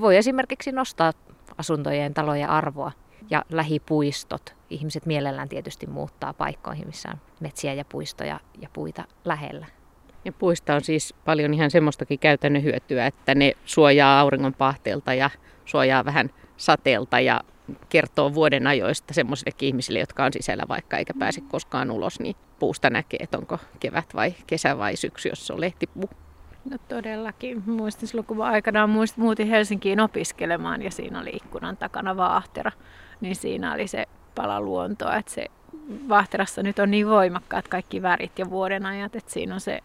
voi 0.00 0.16
esimerkiksi 0.16 0.72
nostaa 0.72 1.12
asuntojen 1.58 2.14
talojen 2.14 2.50
arvoa 2.50 2.92
ja 3.30 3.44
lähipuistot. 3.50 4.54
Ihmiset 4.70 5.06
mielellään 5.06 5.48
tietysti 5.48 5.86
muuttaa 5.86 6.32
paikkoihin, 6.32 6.86
missä 6.86 7.08
on 7.08 7.20
metsiä 7.40 7.74
ja 7.74 7.84
puistoja 7.84 8.40
ja 8.60 8.68
puita 8.72 9.04
lähellä. 9.24 9.66
Ja 10.24 10.32
puista 10.32 10.74
on 10.74 10.84
siis 10.84 11.14
paljon 11.24 11.54
ihan 11.54 11.70
semmoistakin 11.70 12.18
käytännön 12.18 12.62
hyötyä, 12.62 13.06
että 13.06 13.34
ne 13.34 13.52
suojaa 13.64 14.20
auringon 14.20 14.54
pahteelta 14.54 15.14
ja 15.14 15.30
suojaa 15.64 16.04
vähän 16.04 16.30
sateelta 16.56 17.20
ja 17.20 17.40
kertoo 17.88 18.34
vuoden 18.34 18.66
ajoista 18.66 19.14
semmoisillekin 19.14 19.66
ihmisille, 19.66 19.98
jotka 19.98 20.24
on 20.24 20.32
sisällä 20.32 20.64
vaikka 20.68 20.98
eikä 20.98 21.12
pääse 21.18 21.40
koskaan 21.40 21.90
ulos, 21.90 22.20
niin 22.20 22.36
puusta 22.58 22.90
näkee, 22.90 23.18
että 23.22 23.38
onko 23.38 23.58
kevät 23.80 24.14
vai 24.14 24.34
kesä 24.46 24.78
vai 24.78 24.96
syksy, 24.96 25.28
jos 25.28 25.46
se 25.46 25.52
on 25.52 25.60
lehtipuu. 25.60 26.10
No 26.70 26.76
todellakin. 26.88 27.62
Muistin 27.66 28.08
silloin, 28.08 28.26
kun 28.26 28.44
aikanaan 28.44 28.90
muist, 28.90 29.16
muutin 29.16 29.48
Helsinkiin 29.48 30.00
opiskelemaan 30.00 30.82
ja 30.82 30.90
siinä 30.90 31.20
oli 31.20 31.30
ikkunan 31.30 31.76
takana 31.76 32.16
vaahtera, 32.16 32.72
niin 33.20 33.36
siinä 33.36 33.72
oli 33.72 33.86
se 33.86 34.06
pala 34.34 34.60
luontoa, 34.60 35.16
että 35.16 35.32
se 35.32 35.46
vaahterassa 36.08 36.62
nyt 36.62 36.78
on 36.78 36.90
niin 36.90 37.08
voimakkaat 37.08 37.68
kaikki 37.68 38.02
värit 38.02 38.38
ja 38.38 38.50
vuodenajat, 38.50 39.16
että 39.16 39.32
siinä 39.32 39.54
on 39.54 39.60
se 39.60 39.80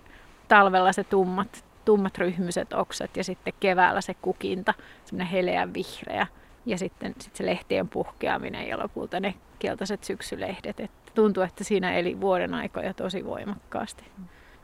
talvella 0.48 0.94
se 0.94 1.04
tummat, 1.04 1.66
tummat 1.86 2.18
ryhmyset 2.18 2.74
oksat 2.74 3.18
ja 3.18 3.24
sitten 3.24 3.54
keväällä 3.60 4.02
se 4.02 4.14
kukinta, 4.14 4.74
semmoinen 5.06 5.32
heleä 5.32 5.74
vihreä 5.74 6.28
ja 6.66 6.78
sitten 6.78 7.16
sit 7.20 7.36
se 7.36 7.46
lehtien 7.46 7.90
puhkeaminen 7.90 8.68
ja 8.68 8.80
lopulta 8.80 9.20
ne 9.20 9.34
keltaiset 9.60 10.04
syksylehdet. 10.04 10.80
Et 10.80 10.92
tuntuu, 11.16 11.44
että 11.44 11.64
siinä 11.64 11.94
eli 11.94 12.22
vuoden 12.22 12.54
aikoja 12.54 12.94
tosi 12.94 13.26
voimakkaasti. 13.26 14.04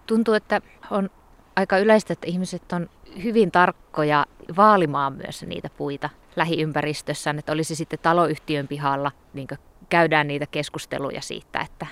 Tuntuu, 0.07 0.33
että 0.33 0.61
on 0.91 1.09
aika 1.55 1.77
yleistä, 1.77 2.13
että 2.13 2.27
ihmiset 2.27 2.71
on 2.73 2.89
hyvin 3.23 3.51
tarkkoja 3.51 4.25
vaalimaan 4.57 5.13
myös 5.13 5.43
niitä 5.43 5.69
puita 5.77 6.09
lähiympäristössään, 6.35 7.39
että 7.39 7.51
olisi 7.51 7.75
sitten 7.75 7.99
taloyhtiön 8.01 8.67
pihalla, 8.67 9.11
niin 9.33 9.47
käydään 9.89 10.27
niitä 10.27 10.45
keskusteluja 10.45 11.21
siitä, 11.21 11.59
että 11.59 11.87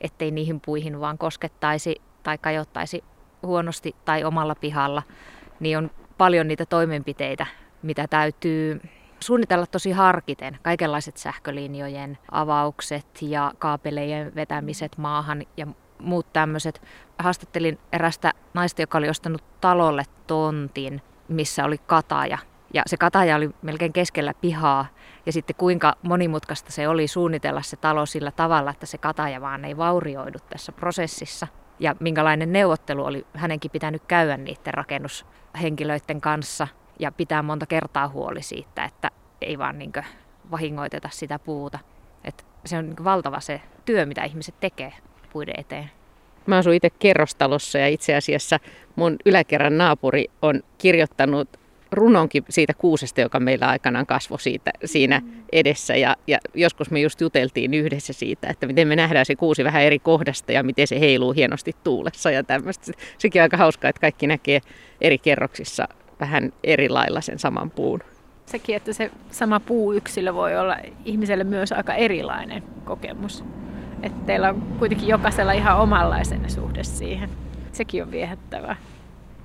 ettei 0.00 0.30
niihin 0.30 0.60
puihin 0.60 1.00
vaan 1.00 1.18
koskettaisi 1.18 2.00
tai 2.22 2.38
kajottaisi 2.38 3.04
huonosti 3.42 3.96
tai 4.04 4.24
omalla 4.24 4.54
pihalla, 4.54 5.02
niin 5.60 5.78
on 5.78 5.90
paljon 6.18 6.48
niitä 6.48 6.66
toimenpiteitä, 6.66 7.46
mitä 7.82 8.06
täytyy 8.10 8.80
suunnitella 9.20 9.66
tosi 9.66 9.90
harkiten. 9.90 10.58
Kaikenlaiset 10.62 11.16
sähkölinjojen 11.16 12.18
avaukset 12.30 13.06
ja 13.22 13.52
kaapeleiden 13.58 14.34
vetämiset 14.34 14.98
maahan 14.98 15.42
ja 15.56 15.66
muut 15.98 16.32
tämmöiset. 16.32 16.82
Haastattelin 17.18 17.78
erästä 17.92 18.32
naista, 18.54 18.82
joka 18.82 18.98
oli 18.98 19.08
ostanut 19.08 19.44
talolle 19.60 20.02
tontin, 20.26 21.02
missä 21.28 21.64
oli 21.64 21.78
kataja. 21.78 22.38
Ja 22.74 22.82
se 22.86 22.96
kataja 22.96 23.36
oli 23.36 23.50
melkein 23.62 23.92
keskellä 23.92 24.34
pihaa. 24.40 24.86
Ja 25.26 25.32
sitten 25.32 25.56
kuinka 25.56 25.96
monimutkaista 26.02 26.72
se 26.72 26.88
oli 26.88 27.08
suunnitella 27.08 27.62
se 27.62 27.76
talo 27.76 28.06
sillä 28.06 28.30
tavalla, 28.30 28.70
että 28.70 28.86
se 28.86 28.98
kataja 28.98 29.40
vaan 29.40 29.64
ei 29.64 29.76
vaurioidu 29.76 30.38
tässä 30.50 30.72
prosessissa. 30.72 31.46
Ja 31.78 31.96
minkälainen 32.00 32.52
neuvottelu 32.52 33.04
oli 33.04 33.26
hänenkin 33.34 33.70
pitänyt 33.70 34.02
käydä 34.08 34.36
niiden 34.36 34.74
rakennushenkilöiden 34.74 36.20
kanssa 36.20 36.68
ja 36.98 37.12
pitää 37.12 37.42
monta 37.42 37.66
kertaa 37.66 38.08
huoli 38.08 38.42
siitä, 38.42 38.84
että 38.84 39.10
ei 39.40 39.58
vaan 39.58 39.78
niin 39.78 39.92
vahingoiteta 40.50 41.08
sitä 41.12 41.38
puuta. 41.38 41.78
Et 42.24 42.46
se 42.64 42.78
on 42.78 42.86
niin 42.86 43.04
valtava 43.04 43.40
se 43.40 43.60
työ, 43.84 44.06
mitä 44.06 44.24
ihmiset 44.24 44.60
tekee 44.60 44.92
puiden 45.32 45.54
eteen. 45.58 45.90
Mä 46.46 46.56
asun 46.56 46.74
itse 46.74 46.90
kerrostalossa 46.90 47.78
ja 47.78 47.88
itse 47.88 48.14
asiassa 48.14 48.60
mun 48.96 49.16
yläkerran 49.26 49.78
naapuri 49.78 50.24
on 50.42 50.62
kirjoittanut 50.78 51.48
runonkin 51.92 52.44
siitä 52.48 52.74
kuusesta, 52.74 53.20
joka 53.20 53.40
meillä 53.40 53.68
aikanaan 53.68 54.06
kasvoi 54.06 54.40
siitä, 54.40 54.70
siinä 54.84 55.20
mm. 55.24 55.32
edessä. 55.52 55.96
Ja, 55.96 56.16
ja 56.26 56.38
joskus 56.54 56.90
me 56.90 57.00
just 57.00 57.20
juteltiin 57.20 57.74
yhdessä 57.74 58.12
siitä, 58.12 58.48
että 58.48 58.66
miten 58.66 58.88
me 58.88 58.96
nähdään 58.96 59.26
se 59.26 59.36
kuusi 59.36 59.64
vähän 59.64 59.82
eri 59.82 59.98
kohdasta 59.98 60.52
ja 60.52 60.62
miten 60.62 60.86
se 60.86 61.00
heiluu 61.00 61.32
hienosti 61.32 61.76
tuulessa 61.84 62.30
ja 62.30 62.44
tämmöistä. 62.44 62.92
Sekin 63.18 63.42
on 63.42 63.44
aika 63.44 63.56
hauskaa, 63.56 63.88
että 63.88 64.00
kaikki 64.00 64.26
näkee 64.26 64.60
eri 65.00 65.18
kerroksissa 65.18 65.88
vähän 66.20 66.52
eri 66.64 66.88
lailla 66.88 67.20
sen 67.20 67.38
saman 67.38 67.70
puun. 67.70 68.00
Sekin, 68.46 68.76
että 68.76 68.92
se 68.92 69.10
sama 69.30 69.60
puuyksilö 69.60 70.34
voi 70.34 70.56
olla 70.56 70.76
ihmiselle 71.04 71.44
myös 71.44 71.72
aika 71.72 71.94
erilainen 71.94 72.62
kokemus. 72.84 73.44
Että 74.02 74.26
teillä 74.26 74.48
on 74.48 74.62
kuitenkin 74.78 75.08
jokaisella 75.08 75.52
ihan 75.52 75.78
omanlaisen 75.78 76.50
suhde 76.50 76.84
siihen. 76.84 77.30
Sekin 77.72 78.02
on 78.02 78.10
viehättävää. 78.10 78.76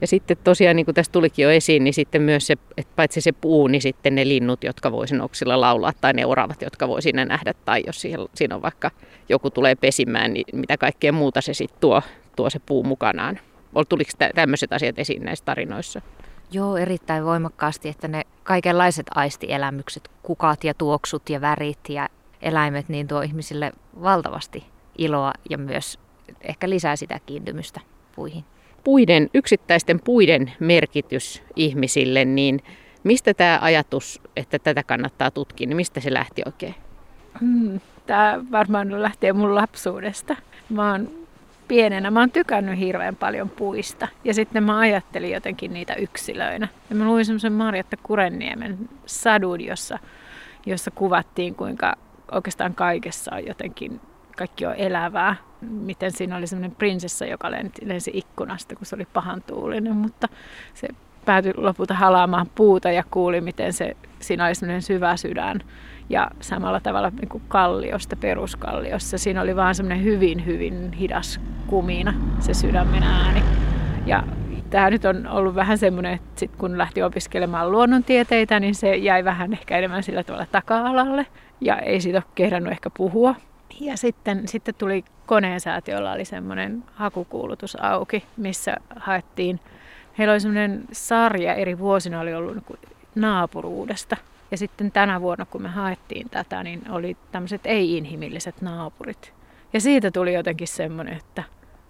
Ja 0.02 0.08
sitten 0.08 0.38
tosiaan, 0.44 0.76
niin 0.76 0.86
kuin 0.86 0.96
tässä 0.96 1.12
tulikin 1.12 1.44
jo 1.44 1.50
esiin, 1.50 1.84
niin 1.84 1.94
sitten 1.94 2.22
myös 2.22 2.48
se, 2.48 2.58
että 2.78 2.94
paitsi 2.96 3.22
se 3.22 3.32
puu, 3.32 3.68
niin 3.68 3.82
sitten 3.82 4.16
ne 4.16 4.28
linnut, 4.28 4.64
jotka 4.64 4.92
voi 4.92 5.08
sen 5.08 5.22
oksilla 5.22 5.62
laulaa, 5.62 5.94
tai 6.02 6.14
ne 6.14 6.26
oravat, 6.26 6.62
jotka 6.62 6.88
voi 6.88 7.02
siinä 7.02 7.26
nähdä, 7.26 7.54
tai 7.66 7.84
jos 7.88 8.02
siinä 8.36 8.56
on 8.56 8.62
vaikka 8.62 8.92
joku 9.30 9.50
tulee 9.50 9.76
pesimään, 9.76 10.34
niin 10.34 10.46
mitä 10.54 10.78
kaikkea 10.78 11.12
muuta 11.12 11.42
se 11.42 11.54
sitten 11.54 11.80
tuo, 11.82 12.02
tuo 12.36 12.50
se 12.50 12.60
puu 12.66 12.84
mukanaan. 12.84 13.40
Tuliko 13.90 14.12
tämmöiset 14.36 14.74
asiat 14.74 15.00
esiin 15.00 15.24
näissä 15.24 15.46
tarinoissa? 15.46 16.02
Joo, 16.52 16.78
erittäin 16.78 17.26
voimakkaasti, 17.26 17.90
että 17.90 18.08
ne 18.08 18.22
kaikenlaiset 18.44 19.06
aistielämykset, 19.16 20.12
kukat 20.24 20.64
ja 20.64 20.74
tuoksut 20.74 21.30
ja 21.30 21.42
värit 21.42 21.90
ja 21.90 22.10
eläimet, 22.44 22.90
niin 22.90 23.08
tuo 23.08 23.22
ihmisille 23.22 23.72
valtavasti 24.02 24.64
iloa 24.98 25.34
ja 25.50 25.58
myös 25.58 26.00
ehkä 26.42 26.70
lisää 26.70 26.96
sitä 26.96 27.20
kiintymystä 27.26 27.80
puihin. 28.16 28.44
Puiden, 28.84 29.30
yksittäisten 29.34 30.00
puiden 30.00 30.54
merkitys 30.60 31.44
ihmisille, 31.56 32.26
niin 32.26 32.60
mistä 33.04 33.34
tämä 33.34 33.60
ajatus, 33.62 34.22
että 34.36 34.60
tätä 34.60 34.84
kannattaa 34.84 35.32
tutkia, 35.32 35.68
niin 35.68 35.78
mistä 35.78 36.00
se 36.00 36.14
lähti 36.14 36.42
oikein? 36.46 36.76
Hmm, 37.40 37.80
tämä 38.06 38.40
varmaan 38.52 39.02
lähtee 39.02 39.34
mun 39.34 39.56
lapsuudesta. 39.56 40.36
Mä 40.70 40.92
oon 40.92 41.10
pienenä 41.68 42.12
mä 42.12 42.20
oon 42.20 42.32
tykännyt 42.32 42.80
hirveän 42.80 43.16
paljon 43.16 43.50
puista. 43.50 44.08
Ja 44.24 44.34
sitten 44.34 44.64
mä 44.64 44.80
ajattelin 44.80 45.32
jotenkin 45.32 45.74
niitä 45.74 45.94
yksilöinä. 45.94 46.68
Ja 46.90 46.96
mä 46.96 47.06
luin 47.06 47.26
semmoisen 47.26 47.54
Marjatta 47.54 47.98
Kurenniemen 48.04 48.90
sadun, 49.06 49.62
jossa, 49.62 50.00
jossa 50.66 50.92
kuvattiin 50.92 51.56
kuinka 51.56 51.96
oikeastaan 52.34 52.76
kaikessa 52.76 53.36
on 53.36 53.48
jotenkin, 53.48 54.02
kaikki 54.38 54.66
on 54.66 54.76
elävää. 54.76 55.36
Miten 55.62 56.12
siinä 56.12 56.38
oli 56.38 56.48
semmoinen 56.48 56.76
prinsessa, 56.76 57.26
joka 57.26 57.52
lensi, 57.82 58.12
ikkunasta, 58.14 58.76
kun 58.76 58.86
se 58.86 58.96
oli 58.96 59.08
pahan 59.14 59.42
tuulinen, 59.42 59.96
mutta 59.96 60.28
se 60.74 60.88
päätyi 61.26 61.54
lopulta 61.58 61.94
halaamaan 61.94 62.48
puuta 62.56 62.92
ja 62.92 63.04
kuuli, 63.12 63.42
miten 63.42 63.74
se, 63.74 63.98
siinä 64.20 64.46
oli 64.46 64.56
semmoinen 64.56 64.82
syvä 64.82 65.18
sydän 65.18 65.60
ja 66.10 66.32
samalla 66.40 66.80
tavalla 66.80 67.10
niin 67.10 67.30
kuin 67.30 67.44
kalliosta, 67.48 68.16
peruskalliossa. 68.16 69.18
Siinä 69.18 69.42
oli 69.42 69.56
vaan 69.56 69.76
semmoinen 69.76 70.04
hyvin, 70.04 70.46
hyvin 70.46 70.94
hidas 70.94 71.40
kumina 71.68 72.14
se 72.40 72.54
sydämen 72.54 73.04
ääni. 73.04 73.44
Ja 74.06 74.24
tämä 74.70 74.90
nyt 74.90 75.06
on 75.06 75.28
ollut 75.28 75.56
vähän 75.56 75.78
semmoinen, 75.78 76.14
että 76.14 76.40
sit 76.40 76.56
kun 76.56 76.78
lähti 76.78 77.04
opiskelemaan 77.04 77.72
luonnontieteitä, 77.72 78.60
niin 78.60 78.76
se 78.76 78.96
jäi 78.96 79.24
vähän 79.24 79.54
ehkä 79.54 79.78
enemmän 79.78 80.04
sillä 80.04 80.24
tavalla 80.24 80.46
taka-alalle 80.52 81.26
ja 81.62 81.80
ei 81.80 82.02
siitä 82.02 82.18
ole 82.18 82.32
kehdannut 82.36 82.72
ehkä 82.72 82.90
puhua. 82.90 83.36
Ja 83.80 83.98
sitten, 83.98 84.48
sitten 84.48 84.76
tuli 84.76 85.06
koneensäätiö, 85.26 85.96
jolla 85.96 86.12
oli 86.12 86.26
semmoinen 86.26 86.84
hakukuulutus 86.94 87.78
auki, 87.82 88.24
missä 88.38 88.78
haettiin, 88.96 89.60
heillä 90.18 90.32
oli 90.32 90.40
semmoinen 90.40 90.84
sarja 90.92 91.54
eri 91.54 91.80
vuosina 91.80 92.20
oli 92.20 92.34
ollut 92.34 92.56
niin 92.56 92.80
naapuruudesta. 93.16 94.18
Ja 94.52 94.58
sitten 94.58 94.92
tänä 94.92 95.22
vuonna, 95.22 95.46
kun 95.46 95.62
me 95.62 95.70
haettiin 95.70 96.30
tätä, 96.30 96.64
niin 96.64 96.92
oli 96.92 97.18
tämmöiset 97.32 97.62
ei-inhimilliset 97.66 98.62
naapurit. 98.62 99.34
Ja 99.74 99.82
siitä 99.82 100.12
tuli 100.12 100.34
jotenkin 100.34 100.68
semmoinen, 100.68 101.18
että 101.18 101.44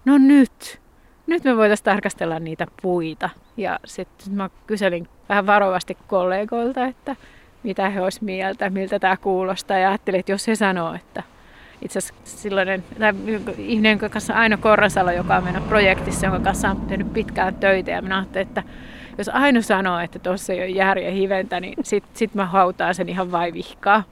no 0.06 0.18
nyt, 0.18 0.82
nyt 1.28 1.44
me 1.44 1.58
voitaisiin 1.58 1.86
tarkastella 1.86 2.40
niitä 2.40 2.68
puita. 2.82 3.30
Ja 3.58 3.80
sitten 3.86 4.34
mä 4.34 4.50
kyselin 4.68 5.08
vähän 5.30 5.46
varovasti 5.46 5.98
kollegoilta, 6.08 6.86
että 6.86 7.16
mitä 7.64 7.90
he 7.90 8.02
olisivat 8.02 8.26
mieltä, 8.26 8.70
miltä 8.70 9.00
tämä 9.00 9.18
kuulostaa. 9.18 9.78
Ja 9.78 9.90
ajattelin, 9.90 10.20
että 10.20 10.32
jos 10.32 10.48
he 10.48 10.56
sanoo, 10.56 10.94
että 10.94 11.24
itse 11.82 12.00
asiassa 12.00 12.14
silloinen 12.26 12.84
ihminen, 13.58 13.90
jonka 13.90 14.10
kanssa 14.10 14.34
Aino 14.34 14.58
Korrasalo, 14.58 15.12
joka 15.12 15.36
on 15.36 15.44
mennyt 15.44 15.70
projektissa, 15.70 16.26
jonka 16.26 16.40
kanssa 16.40 16.70
on 16.70 16.82
tehnyt 16.82 17.14
pitkään 17.14 17.56
töitä. 17.56 17.92
Ja 17.92 18.02
minä 18.02 18.18
ajattelin, 18.18 18.48
että 18.48 18.64
jos 19.18 19.30
Aino 19.30 19.62
sanoo, 19.62 20.00
että 20.00 20.20
tuossa 20.20 20.54
ei 20.54 20.60
ole 20.60 20.70
järjen 20.70 21.14
hiventä, 21.14 21.60
niin 21.60 21.74
sitten 21.84 22.12
sit 22.14 22.36
mä 22.36 22.46
hautaan 22.46 22.96
sen 22.96 23.10
ihan 23.10 23.32
vaivihkaa. 23.32 24.04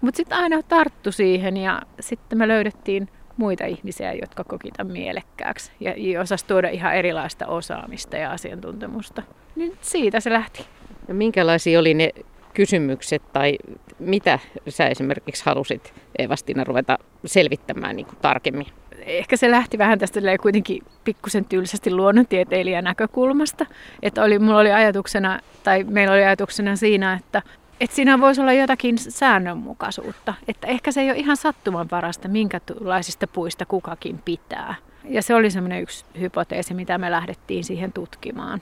Mutta 0.00 0.16
sitten 0.16 0.38
Aino 0.38 0.62
tarttu 0.62 1.12
siihen 1.12 1.56
ja 1.56 1.82
sitten 2.00 2.38
me 2.38 2.48
löydettiin 2.48 3.08
muita 3.36 3.66
ihmisiä, 3.66 4.12
jotka 4.12 4.44
koki 4.44 4.70
tämän 4.70 4.92
mielekkääksi 4.92 5.72
ja 5.80 6.20
osasi 6.20 6.46
tuoda 6.46 6.68
ihan 6.68 6.94
erilaista 6.94 7.46
osaamista 7.46 8.16
ja 8.16 8.30
asiantuntemusta. 8.30 9.22
Niin 9.56 9.76
siitä 9.80 10.20
se 10.20 10.32
lähti. 10.32 10.66
Ja 11.08 11.14
minkälaisia 11.14 11.80
oli 11.80 11.94
ne 11.94 12.10
kysymykset 12.54 13.22
tai 13.32 13.58
mitä 13.98 14.38
sä 14.68 14.86
esimerkiksi 14.86 15.42
halusit 15.46 15.94
Evastina 16.18 16.64
ruveta 16.64 16.98
selvittämään 17.24 17.96
niin 17.96 18.06
kuin 18.06 18.18
tarkemmin? 18.22 18.66
Ehkä 18.98 19.36
se 19.36 19.50
lähti 19.50 19.78
vähän 19.78 19.98
tästä 19.98 20.20
kuitenkin 20.42 20.82
pikkusen 21.04 21.44
tylsästi 21.44 21.94
luonnontieteilijän 21.94 22.84
näkökulmasta. 22.84 23.66
Että 24.02 24.22
oli, 24.22 24.38
mulla 24.38 24.58
oli 24.58 24.72
ajatuksena, 24.72 25.40
tai 25.62 25.84
meillä 25.84 26.14
oli 26.14 26.24
ajatuksena 26.24 26.76
siinä, 26.76 27.14
että 27.14 27.42
että 27.80 27.96
siinä 27.96 28.20
voisi 28.20 28.40
olla 28.40 28.52
jotakin 28.52 28.98
säännönmukaisuutta. 28.98 30.34
Että 30.48 30.66
ehkä 30.66 30.92
se 30.92 31.00
ei 31.00 31.10
ole 31.10 31.18
ihan 31.18 31.36
sattumanvarasta, 31.36 32.28
minkälaisista 32.28 33.26
puista 33.26 33.66
kukakin 33.66 34.18
pitää. 34.24 34.74
Ja 35.04 35.22
se 35.22 35.34
oli 35.34 35.50
semmoinen 35.50 35.82
yksi 35.82 36.04
hypoteesi, 36.20 36.74
mitä 36.74 36.98
me 36.98 37.10
lähdettiin 37.10 37.64
siihen 37.64 37.92
tutkimaan 37.92 38.60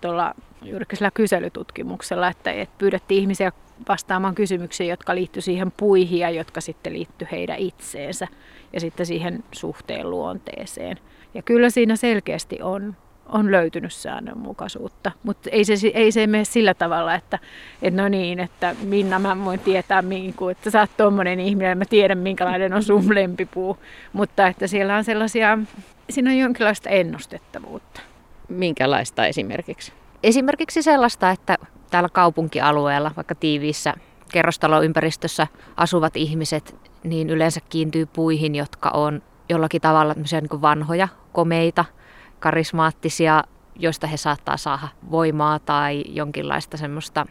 tuolla 0.00 0.34
juuri 0.62 0.86
sillä 0.94 1.10
kyselytutkimuksella, 1.10 2.28
että, 2.28 2.52
että 2.52 2.74
pyydettiin 2.78 3.20
ihmisiä 3.20 3.52
vastaamaan 3.88 4.34
kysymyksiin, 4.34 4.90
jotka 4.90 5.14
liittyy 5.14 5.42
siihen 5.42 5.72
puihin 5.76 6.18
ja 6.18 6.30
jotka 6.30 6.60
sitten 6.60 6.92
liittyy 6.92 7.28
heidän 7.30 7.58
itseensä 7.58 8.28
ja 8.72 8.80
sitten 8.80 9.06
siihen 9.06 9.44
suhteen 9.52 10.10
luonteeseen. 10.10 10.98
Ja 11.34 11.42
kyllä 11.42 11.70
siinä 11.70 11.96
selkeästi 11.96 12.58
on 12.62 12.96
on 13.28 13.50
löytynyt 13.50 13.92
säännönmukaisuutta. 13.92 15.12
Mutta 15.22 15.50
ei 15.50 15.64
se, 15.64 15.74
ei 15.94 16.12
se 16.12 16.26
mene 16.26 16.44
sillä 16.44 16.74
tavalla, 16.74 17.14
että, 17.14 17.38
että 17.82 18.02
no 18.02 18.08
niin, 18.08 18.40
että 18.40 18.76
Minna 18.82 19.18
mä 19.18 19.44
voin 19.44 19.60
tietää, 19.60 20.02
minku, 20.02 20.48
että 20.48 20.70
sä 20.70 20.80
oot 20.80 20.90
tommonen 20.96 21.40
ihminen 21.40 21.70
ja 21.70 21.76
mä 21.76 21.84
tiedän 21.84 22.18
minkälainen 22.18 22.72
on 22.72 22.82
sun 22.82 23.14
lempipuu. 23.14 23.78
Mutta 24.12 24.46
että 24.46 24.66
siellä 24.66 24.96
on 24.96 25.04
sellaisia, 25.04 25.58
siinä 26.10 26.30
on 26.30 26.38
jonkinlaista 26.38 26.88
ennustettavuutta. 26.88 28.00
Minkälaista 28.48 29.26
esimerkiksi? 29.26 29.92
Esimerkiksi 30.22 30.82
sellaista, 30.82 31.30
että 31.30 31.58
täällä 31.90 32.08
kaupunkialueella, 32.08 33.12
vaikka 33.16 33.34
tiiviissä 33.34 33.94
kerrostaloympäristössä 34.32 35.46
asuvat 35.76 36.16
ihmiset, 36.16 36.76
niin 37.04 37.30
yleensä 37.30 37.60
kiintyy 37.68 38.06
puihin, 38.06 38.54
jotka 38.54 38.90
on 38.90 39.22
jollakin 39.48 39.80
tavalla 39.80 40.14
niin 40.14 40.62
vanhoja, 40.62 41.08
komeita– 41.32 41.84
karismaattisia, 42.40 43.44
joista 43.76 44.06
he 44.06 44.16
saattaa 44.16 44.56
saada 44.56 44.88
voimaa 45.10 45.58
tai 45.58 46.04
jonkinlaista 46.08 46.76
semmoista 46.76 47.26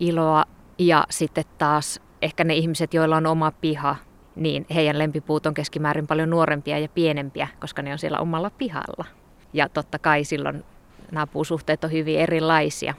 iloa. 0.00 0.44
Ja 0.78 1.06
sitten 1.10 1.44
taas 1.58 2.00
ehkä 2.22 2.44
ne 2.44 2.54
ihmiset, 2.54 2.94
joilla 2.94 3.16
on 3.16 3.26
oma 3.26 3.50
piha, 3.50 3.96
niin 4.36 4.66
heidän 4.74 4.98
lempipuut 4.98 5.46
on 5.46 5.54
keskimäärin 5.54 6.06
paljon 6.06 6.30
nuorempia 6.30 6.78
ja 6.78 6.88
pienempiä, 6.88 7.48
koska 7.60 7.82
ne 7.82 7.92
on 7.92 7.98
siellä 7.98 8.18
omalla 8.18 8.50
pihalla. 8.50 9.04
Ja 9.52 9.68
totta 9.68 9.98
kai 9.98 10.24
silloin 10.24 10.64
nämä 11.12 11.26
puusuhteet 11.26 11.84
on 11.84 11.92
hyvin 11.92 12.18
erilaisia, 12.18 12.94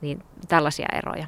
niin 0.00 0.22
tällaisia 0.48 0.88
eroja. 0.92 1.26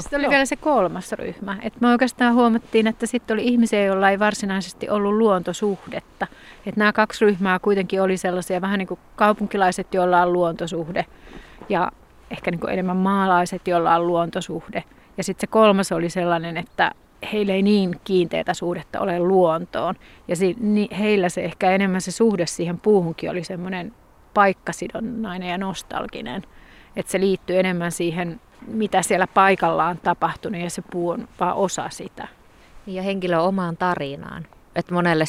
Sitten 0.00 0.20
oli 0.20 0.30
vielä 0.30 0.44
se 0.44 0.56
kolmas 0.56 1.12
ryhmä. 1.12 1.56
Et 1.62 1.80
me 1.80 1.88
oikeastaan 1.88 2.34
huomattiin, 2.34 2.86
että 2.86 3.06
sitten 3.06 3.34
oli 3.34 3.44
ihmisiä, 3.44 3.84
joilla 3.84 4.10
ei 4.10 4.18
varsinaisesti 4.18 4.90
ollut 4.90 5.14
luontosuhdetta. 5.14 6.26
Et 6.66 6.76
nämä 6.76 6.92
kaksi 6.92 7.24
ryhmää 7.24 7.58
kuitenkin 7.58 8.02
oli 8.02 8.16
sellaisia 8.16 8.60
vähän 8.60 8.78
niin 8.78 8.88
kuin 8.88 9.00
kaupunkilaiset, 9.16 9.94
joilla 9.94 10.22
on 10.22 10.32
luontosuhde 10.32 11.06
ja 11.68 11.92
ehkä 12.30 12.50
niin 12.50 12.60
kuin 12.60 12.72
enemmän 12.72 12.96
maalaiset, 12.96 13.68
joilla 13.68 13.96
on 13.96 14.06
luontosuhde. 14.06 14.84
Ja 15.16 15.24
sitten 15.24 15.40
se 15.40 15.46
kolmas 15.46 15.92
oli 15.92 16.10
sellainen, 16.10 16.56
että 16.56 16.92
heillä 17.32 17.52
ei 17.52 17.62
niin 17.62 18.00
kiinteätä 18.04 18.54
suhdetta 18.54 19.00
ole 19.00 19.18
luontoon. 19.18 19.94
Ja 20.28 20.36
si- 20.36 20.56
niin 20.60 20.96
heillä 20.96 21.28
se 21.28 21.44
ehkä 21.44 21.70
enemmän 21.70 22.00
se 22.00 22.10
suhde 22.10 22.46
siihen 22.46 22.80
puuhunkin 22.80 23.30
oli 23.30 23.44
semmoinen 23.44 23.94
paikkasidonnainen 24.34 25.48
ja 25.48 25.58
nostalginen. 25.58 26.42
Että 26.96 27.12
se 27.12 27.20
liittyy 27.20 27.58
enemmän 27.58 27.92
siihen 27.92 28.40
mitä 28.66 29.02
siellä 29.02 29.26
paikallaan 29.26 29.98
tapahtunut 29.98 30.60
ja 30.60 30.70
se 30.70 30.82
puu 30.82 31.10
on 31.10 31.28
vaan 31.40 31.54
osa 31.54 31.90
sitä. 31.90 32.28
Ja 32.86 33.02
henkilö 33.02 33.38
omaan 33.38 33.76
tarinaan. 33.76 34.46
Että 34.76 34.94
monelle 34.94 35.24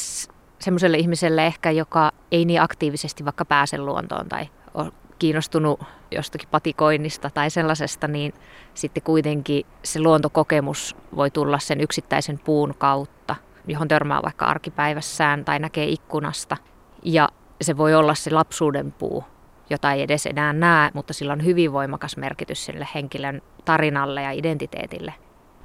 semmoiselle 0.60 0.98
ihmiselle 0.98 1.46
ehkä, 1.46 1.72
joka 1.72 2.12
ei 2.32 2.46
niin 2.46 2.62
aktiivisesti 2.62 3.26
vaikka 3.26 3.46
pääse 3.46 3.78
luontoon 3.78 4.30
tai 4.30 4.50
on 4.74 4.92
kiinnostunut 5.20 5.80
jostakin 6.12 6.50
patikoinnista 6.52 7.30
tai 7.30 7.50
sellaisesta, 7.50 8.08
niin 8.08 8.34
sitten 8.74 9.04
kuitenkin 9.04 9.66
se 9.84 10.00
luontokokemus 10.00 10.96
voi 11.16 11.32
tulla 11.32 11.60
sen 11.60 11.82
yksittäisen 11.82 12.40
puun 12.40 12.74
kautta, 12.78 13.36
johon 13.68 13.88
törmää 13.88 14.22
vaikka 14.24 14.46
arkipäivässään 14.46 15.46
tai 15.46 15.60
näkee 15.60 15.86
ikkunasta. 15.86 16.58
Ja 17.04 17.30
se 17.62 17.78
voi 17.78 17.96
olla 17.96 18.16
se 18.16 18.32
lapsuuden 18.32 18.92
puu, 18.92 19.24
jota 19.70 19.92
ei 19.92 20.02
edes 20.02 20.26
enää 20.26 20.54
näe, 20.54 20.92
mutta 20.94 21.14
sillä 21.14 21.34
on 21.34 21.46
hyvin 21.46 21.74
voimakas 21.74 22.18
merkitys 22.18 22.66
sille 22.66 22.88
henkilön 22.96 23.42
tarinalle 23.66 24.22
ja 24.22 24.32
identiteetille. 24.32 25.14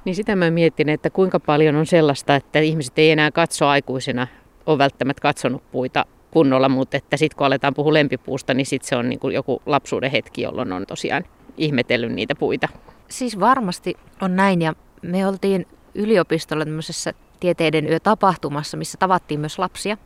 Niin 0.05 0.15
sitä 0.15 0.35
mä 0.35 0.51
mietin, 0.51 0.89
että 0.89 1.09
kuinka 1.09 1.39
paljon 1.39 1.75
on 1.75 1.85
sellaista, 1.85 2.35
että 2.35 2.59
ihmiset 2.59 2.99
ei 2.99 3.11
enää 3.11 3.31
katso 3.31 3.67
aikuisina, 3.67 4.27
ole 4.65 4.77
välttämättä 4.77 5.21
katsonut 5.21 5.71
puita 5.71 6.05
kunnolla, 6.31 6.69
mutta 6.69 6.97
että 6.97 7.17
sitten 7.17 7.37
kun 7.37 7.47
aletaan 7.47 7.73
puhua 7.73 7.93
lempipuusta, 7.93 8.53
niin 8.53 8.65
sitten 8.65 8.89
se 8.89 8.95
on 8.95 9.09
niin 9.09 9.19
kuin 9.19 9.35
joku 9.35 9.61
lapsuuden 9.65 10.11
hetki, 10.11 10.41
jolloin 10.41 10.71
on 10.71 10.85
tosiaan 10.85 11.23
ihmetellyt 11.57 12.11
niitä 12.11 12.35
puita. 12.35 12.67
Siis 13.07 13.39
varmasti 13.39 13.95
on 14.21 14.35
näin 14.35 14.61
ja 14.61 14.73
me 15.01 15.27
oltiin 15.27 15.67
yliopistolla 15.95 16.65
tämmöisessä 16.65 17.13
tieteiden 17.39 17.89
yötapahtumassa, 17.89 18.77
missä 18.77 18.97
tavattiin 18.97 19.39
myös 19.39 19.59
lapsia 19.59 19.97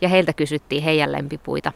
ja 0.00 0.08
heiltä 0.08 0.32
kysyttiin 0.32 0.82
heidän 0.82 1.12
lempipuita 1.12 1.72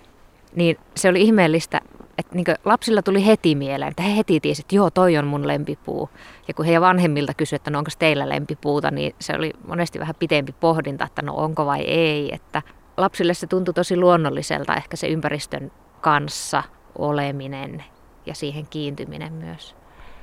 niin 0.54 0.76
se 0.96 1.08
oli 1.08 1.22
ihmeellistä, 1.22 1.80
että 2.18 2.34
niin 2.34 2.44
lapsilla 2.64 3.02
tuli 3.02 3.26
heti 3.26 3.54
mieleen, 3.54 3.90
että 3.90 4.02
he 4.02 4.16
heti 4.16 4.40
tiesivät, 4.40 4.64
että 4.64 4.76
joo, 4.76 4.90
toi 4.90 5.16
on 5.16 5.26
mun 5.26 5.46
lempipuu. 5.46 6.10
Ja 6.48 6.54
kun 6.54 6.64
heidän 6.64 6.82
vanhemmilta 6.82 7.34
kysyi, 7.34 7.56
että 7.56 7.70
no 7.70 7.78
onko 7.78 7.90
teillä 7.98 8.28
lempipuuta, 8.28 8.90
niin 8.90 9.14
se 9.18 9.34
oli 9.36 9.52
monesti 9.66 10.00
vähän 10.00 10.14
pitempi 10.18 10.54
pohdinta, 10.60 11.04
että 11.04 11.22
no 11.22 11.34
onko 11.34 11.66
vai 11.66 11.80
ei. 11.80 12.34
Että 12.34 12.62
lapsille 12.96 13.34
se 13.34 13.46
tuntui 13.46 13.74
tosi 13.74 13.96
luonnolliselta 13.96 14.76
ehkä 14.76 14.96
se 14.96 15.08
ympäristön 15.08 15.72
kanssa 16.00 16.62
oleminen 16.98 17.84
ja 18.26 18.34
siihen 18.34 18.66
kiintyminen 18.70 19.32
myös. 19.32 19.76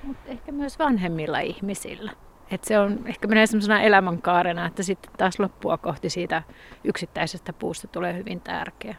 Mutta 0.03 0.29
ehkä 0.29 0.51
myös 0.51 0.79
vanhemmilla 0.79 1.39
ihmisillä. 1.39 2.11
Et 2.51 2.63
se 2.63 2.79
on 2.79 2.99
ehkä 3.05 3.27
menee 3.27 3.47
semmoisena 3.47 3.81
elämänkaarena, 3.81 4.65
että 4.65 4.83
sitten 4.83 5.11
taas 5.17 5.39
loppua 5.39 5.77
kohti 5.77 6.09
siitä 6.09 6.43
yksittäisestä 6.83 7.53
puusta 7.53 7.87
tulee 7.87 8.13
hyvin 8.13 8.41
tärkeä. 8.41 8.95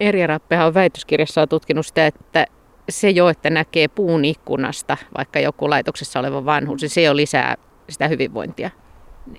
Erja 0.00 0.26
Rappeha 0.26 0.66
on 0.66 0.74
väitöskirjassaan 0.74 1.48
tutkinut 1.48 1.86
sitä, 1.86 2.06
että 2.06 2.46
se 2.88 3.10
jo, 3.10 3.28
että 3.28 3.50
näkee 3.50 3.88
puun 3.88 4.24
ikkunasta, 4.24 4.96
vaikka 5.18 5.40
joku 5.40 5.70
laitoksessa 5.70 6.20
oleva 6.20 6.44
vanhus, 6.44 6.82
niin 6.82 6.90
se 6.90 7.02
jo 7.02 7.16
lisää 7.16 7.56
sitä 7.88 8.08
hyvinvointia. 8.08 8.70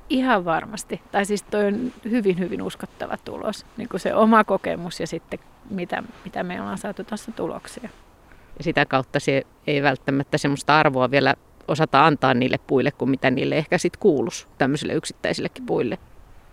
Ihan 0.09 0.45
varmasti. 0.45 1.01
Tai 1.11 1.25
siis 1.25 1.43
toi 1.43 1.65
on 1.65 1.91
hyvin, 2.09 2.39
hyvin 2.39 2.61
uskottava 2.61 3.17
tulos. 3.17 3.65
Niin 3.77 3.89
kuin 3.89 3.99
se 3.99 4.15
oma 4.15 4.43
kokemus 4.43 4.99
ja 4.99 5.07
sitten 5.07 5.39
mitä, 5.69 6.03
mitä 6.25 6.43
me 6.43 6.61
ollaan 6.61 6.77
saatu 6.77 7.03
tuossa 7.03 7.31
tuloksia. 7.31 7.89
Ja 8.57 8.63
sitä 8.63 8.85
kautta 8.85 9.19
se 9.19 9.43
ei 9.67 9.83
välttämättä 9.83 10.37
semmoista 10.37 10.79
arvoa 10.79 11.11
vielä 11.11 11.35
osata 11.67 12.05
antaa 12.05 12.33
niille 12.33 12.57
puille, 12.67 12.91
kuin 12.91 13.09
mitä 13.09 13.31
niille 13.31 13.57
ehkä 13.57 13.77
sitten 13.77 13.99
kuuluisi 13.99 14.47
tämmöisille 14.57 14.93
yksittäisillekin 14.93 15.65
puille. 15.65 15.97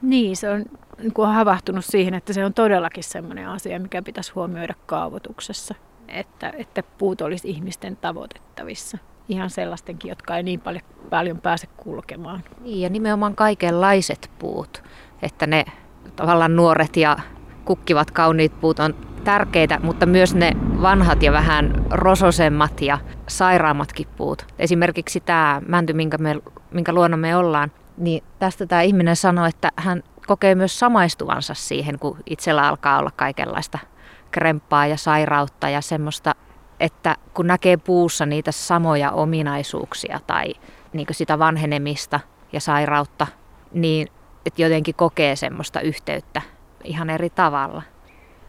Niin, 0.02 0.37
se 0.37 0.50
on 0.50 0.64
niin 0.98 1.12
kuin 1.12 1.28
havahtunut 1.28 1.84
siihen, 1.84 2.14
että 2.14 2.32
se 2.32 2.44
on 2.44 2.54
todellakin 2.54 3.04
sellainen 3.04 3.48
asia, 3.48 3.80
mikä 3.80 4.02
pitäisi 4.02 4.32
huomioida 4.34 4.74
kaavoituksessa. 4.87 5.74
että, 6.08 6.52
että 6.56 6.82
puut 6.82 7.20
olisi 7.20 7.50
ihmisten 7.50 7.96
tavoitettavissa. 7.96 8.98
Ihan 9.28 9.50
sellaistenkin, 9.50 10.08
jotka 10.08 10.37
ei 10.37 10.42
niin 10.42 10.61
paljon, 10.61 10.84
paljon 11.11 11.38
pääse 11.38 11.66
kulkemaan. 11.76 12.44
Niin, 12.61 12.80
ja 12.80 12.88
nimenomaan 12.88 13.34
kaikenlaiset 13.34 14.30
puut. 14.38 14.82
Että 15.22 15.46
ne 15.46 15.64
tavallaan 16.16 16.56
nuoret 16.56 16.96
ja 16.96 17.16
kukkivat 17.64 18.11
kauniit 18.11 18.61
puut 18.61 18.78
on 18.78 18.94
tärkeitä, 19.24 19.80
mutta 19.82 20.06
myös 20.06 20.34
ne 20.34 20.52
vanhat 20.82 21.22
ja 21.22 21.32
vähän 21.32 21.84
rososemmat 21.90 22.80
ja 22.80 22.98
sairaammatkin 23.26 24.06
puut. 24.16 24.46
Esimerkiksi 24.58 25.20
tämä 25.20 25.62
mänty, 25.66 25.92
minkä, 25.92 26.18
me, 26.18 26.40
minkä 26.70 26.92
luona 26.92 27.16
me 27.16 27.37
ollaan, 27.37 27.70
niin 27.98 28.24
tästä 28.38 28.66
tämä 28.66 28.82
ihminen 28.82 29.16
sanoi, 29.16 29.48
että 29.48 29.70
hän 29.76 30.02
kokee 30.26 30.54
myös 30.54 30.78
samaistuvansa 30.78 31.54
siihen, 31.54 31.98
kun 31.98 32.18
itsellä 32.26 32.68
alkaa 32.68 32.98
olla 32.98 33.11
kaikenlaista 33.16 33.78
kremppaa 34.30 34.87
ja 34.87 34.96
sairautta 34.96 35.68
ja 35.68 35.80
semmoista, 35.80 36.34
että 36.80 37.16
kun 37.34 37.46
näkee 37.46 37.76
puussa 37.76 38.26
niitä 38.26 38.52
samoja 38.52 39.12
ominaisuuksia 39.12 40.20
tai 40.26 40.54
niin 40.92 41.06
sitä 41.11 41.38
vanhenemista 41.38 42.20
ja 42.52 42.61
sairautta, 42.61 43.26
niin 43.72 44.08
että 44.46 44.62
jotenkin 44.62 44.94
kokee 44.94 45.37
semmoista 45.37 45.80
yhteyttä 45.80 46.42
ihan 46.84 47.11
eri 47.11 47.30
tavalla. 47.30 47.82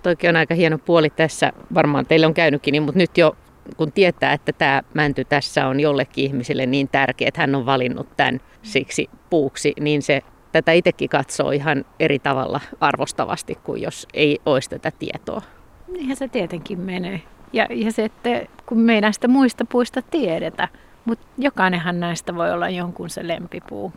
Toikin 0.04 0.30
on 0.30 0.36
aika 0.36 0.56
hieno 0.56 0.78
puoli 0.78 1.10
tässä, 1.10 1.54
varmaan 1.74 2.06
teille 2.06 2.26
on 2.26 2.34
käynytkin, 2.34 2.72
niin, 2.72 2.84
mutta 2.84 3.00
nyt 3.00 3.18
jo 3.18 3.36
kun 3.78 3.92
tietää, 3.92 4.34
että 4.34 4.54
tämä 4.54 4.82
mänty 4.94 5.26
tässä 5.26 5.68
on 5.68 5.80
jollekin 5.80 6.26
ihmiselle 6.26 6.66
niin 6.66 6.88
tärkeä, 6.88 7.28
että 7.28 7.42
hän 7.42 7.56
on 7.56 7.66
valinnut 7.66 8.18
tämän 8.18 8.40
siksi 8.62 9.10
puuksi, 9.30 9.74
niin 9.80 10.02
se 10.02 10.22
tätä 10.52 10.72
itsekin 10.72 11.10
katsoo 11.10 11.52
ihan 11.52 11.86
eri 12.00 12.20
tavalla 12.20 12.60
arvostavasti 12.80 13.56
kuin 13.64 13.82
jos 13.82 14.08
ei 14.14 14.40
olisi 14.46 14.70
tätä 14.70 14.92
tietoa. 15.00 15.42
Niinhän 15.88 16.16
se 16.16 16.28
tietenkin 16.28 16.80
menee. 16.80 17.22
Ja, 17.54 17.68
ja 17.70 17.92
se, 17.92 18.06
että 18.06 18.30
kun 18.66 18.80
me 18.80 18.96
ei 18.96 19.02
näistä 19.02 19.28
muista 19.28 19.66
puista 19.66 20.02
tiedetä, 20.02 20.68
mutta 21.06 21.26
jokainenhan 21.38 22.00
näistä 22.00 22.36
voi 22.36 22.52
olla 22.52 22.70
jonkun 22.70 23.10
se 23.10 23.28
lempipuu. 23.28 23.94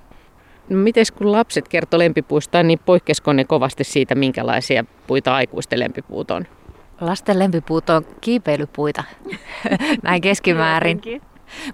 No 0.69 0.77
miten 0.77 1.05
kun 1.19 1.33
lapset 1.33 1.69
kertoo 1.69 1.99
lempipuista, 1.99 2.63
niin 2.63 2.79
poikkesko 2.79 3.33
ne 3.33 3.45
kovasti 3.45 3.85
siitä, 3.85 4.15
minkälaisia 4.15 4.85
puita 5.07 5.35
aikuisten 5.35 5.81
lempipuut 5.81 6.31
on? 6.31 6.47
Lasten 7.03 7.39
lempipuut 7.39 7.91
on 7.91 8.05
kiipeilypuita, 8.21 9.05
näin 10.03 10.21
keskimäärin. 10.21 11.01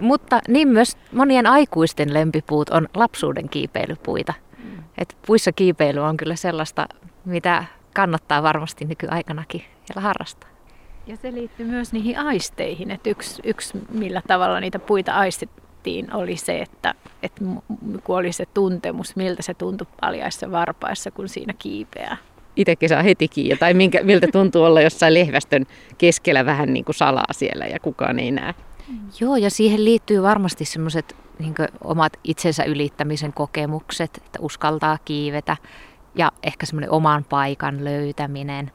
Mutta 0.01 0.41
niin 0.49 0.69
myös 0.69 0.97
monien 1.13 1.47
aikuisten 1.47 2.15
lempipuut 2.15 2.71
on 2.71 2.89
lapsuuden 2.95 3.49
kiipeilypuita. 3.49 4.35
Mm. 4.59 4.85
Et 4.99 5.17
puissa 5.27 5.53
kiipeily 5.53 6.01
on 6.01 6.17
kyllä 6.17 6.37
sellaista, 6.37 6.89
mitä 7.25 7.65
kannattaa 7.95 8.43
varmasti 8.43 8.85
nykyaikanakin 8.85 9.61
vielä 9.61 10.01
harrastaa. 10.01 10.51
Ja 11.07 11.17
se 11.17 11.33
liittyy 11.33 11.67
myös 11.67 11.93
niihin 11.93 12.19
aisteihin, 12.19 12.91
että 12.91 13.11
yksi, 13.11 13.43
yksi 13.45 13.79
millä 13.91 14.23
tavalla 14.27 14.61
niitä 14.61 14.79
puita 14.79 15.13
aistettiin 15.13 16.15
oli 16.15 16.37
se, 16.37 16.59
että, 16.59 16.95
että 17.23 17.45
kun 18.05 18.19
oli 18.19 18.33
se 18.33 18.45
tuntemus, 18.55 19.17
miltä 19.17 19.43
se 19.43 19.55
tuntui 19.55 19.87
paljaissa 20.01 20.51
varpaissa, 20.51 21.11
kun 21.11 21.29
siinä 21.29 21.55
kiipeää. 21.59 22.17
Itsekin 22.59 22.89
saa 22.89 23.03
heti 23.03 23.29
kiinni, 23.29 23.57
tai 23.57 23.75
minkä, 23.75 24.03
miltä 24.03 24.27
tuntuu 24.33 24.65
olla 24.65 24.81
jossain 24.81 25.15
lehvästön 25.15 25.67
keskellä 25.99 26.47
vähän 26.47 26.73
niin 26.73 26.85
kuin 26.85 26.97
salaa 26.97 27.33
siellä 27.33 27.67
ja 27.67 27.81
kukaan 27.81 28.19
ei 28.19 28.31
näe. 28.31 28.55
Joo, 29.21 29.37
ja 29.37 29.51
siihen 29.51 29.85
liittyy 29.85 30.23
varmasti 30.23 30.65
semmoiset 30.65 31.17
niin 31.39 31.55
omat 31.85 32.13
itsensä 32.25 32.65
ylittämisen 32.65 33.33
kokemukset, 33.33 34.17
että 34.17 34.39
uskaltaa 34.43 34.99
kiivetä 35.05 35.57
ja 36.15 36.33
ehkä 36.43 36.67
semmoinen 36.67 36.91
oman 36.91 37.25
paikan 37.25 37.85
löytäminen. 37.85 38.71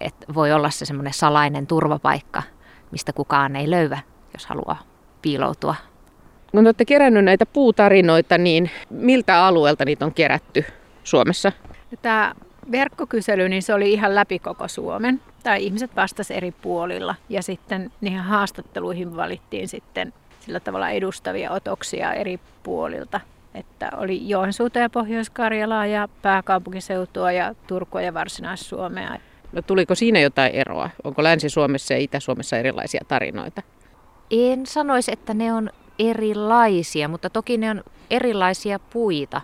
Että 0.00 0.26
voi 0.34 0.52
olla 0.52 0.70
se 0.70 0.84
semmoinen 0.84 1.12
salainen 1.12 1.66
turvapaikka, 1.66 2.42
mistä 2.90 3.12
kukaan 3.12 3.56
ei 3.56 3.70
löyvä, 3.70 3.98
jos 4.34 4.46
haluaa 4.46 4.82
piiloutua. 5.22 5.74
Kun 6.50 6.66
olette 6.66 6.84
kerännyt 6.84 7.24
näitä 7.24 7.46
puutarinoita, 7.46 8.38
niin 8.38 8.70
miltä 8.90 9.46
alueelta 9.46 9.84
niitä 9.84 10.04
on 10.04 10.14
kerätty 10.14 10.64
Suomessa? 11.04 11.52
Tämä 12.02 12.34
verkkokysely, 12.72 13.48
niin 13.48 13.62
se 13.62 13.74
oli 13.74 13.92
ihan 13.92 14.14
läpi 14.14 14.38
koko 14.38 14.68
Suomen. 14.68 15.20
Tai 15.42 15.64
ihmiset 15.64 15.96
vastasivat 15.96 16.36
eri 16.36 16.52
puolilla. 16.52 17.14
Ja 17.28 17.42
sitten 17.42 17.92
niihin 18.00 18.20
haastatteluihin 18.20 19.16
valittiin 19.16 19.68
sitten 19.68 20.12
sillä 20.40 20.60
tavalla 20.60 20.90
edustavia 20.90 21.50
otoksia 21.50 22.12
eri 22.12 22.40
puolilta. 22.62 23.20
Että 23.54 23.90
oli 23.96 24.28
Joensuuta 24.28 24.78
ja 24.78 24.90
Pohjois-Karjalaa 24.90 25.86
ja 25.86 26.08
pääkaupunkiseutua 26.22 27.32
ja 27.32 27.54
Turkua 27.66 28.02
ja 28.02 28.14
Varsinais-Suomea. 28.14 29.18
No 29.52 29.62
tuliko 29.62 29.94
siinä 29.94 30.20
jotain 30.20 30.52
eroa? 30.52 30.90
Onko 31.04 31.22
Länsi-Suomessa 31.22 31.94
ja 31.94 32.00
Itä-Suomessa 32.00 32.56
erilaisia 32.56 33.00
tarinoita? 33.08 33.62
En 34.30 34.66
sanoisi, 34.66 35.12
että 35.12 35.34
ne 35.34 35.52
on 35.52 35.70
erilaisia, 35.98 37.08
mutta 37.08 37.30
toki 37.30 37.56
ne 37.56 37.70
on 37.70 37.84
erilaisia 38.10 38.78
puita. 38.78 39.40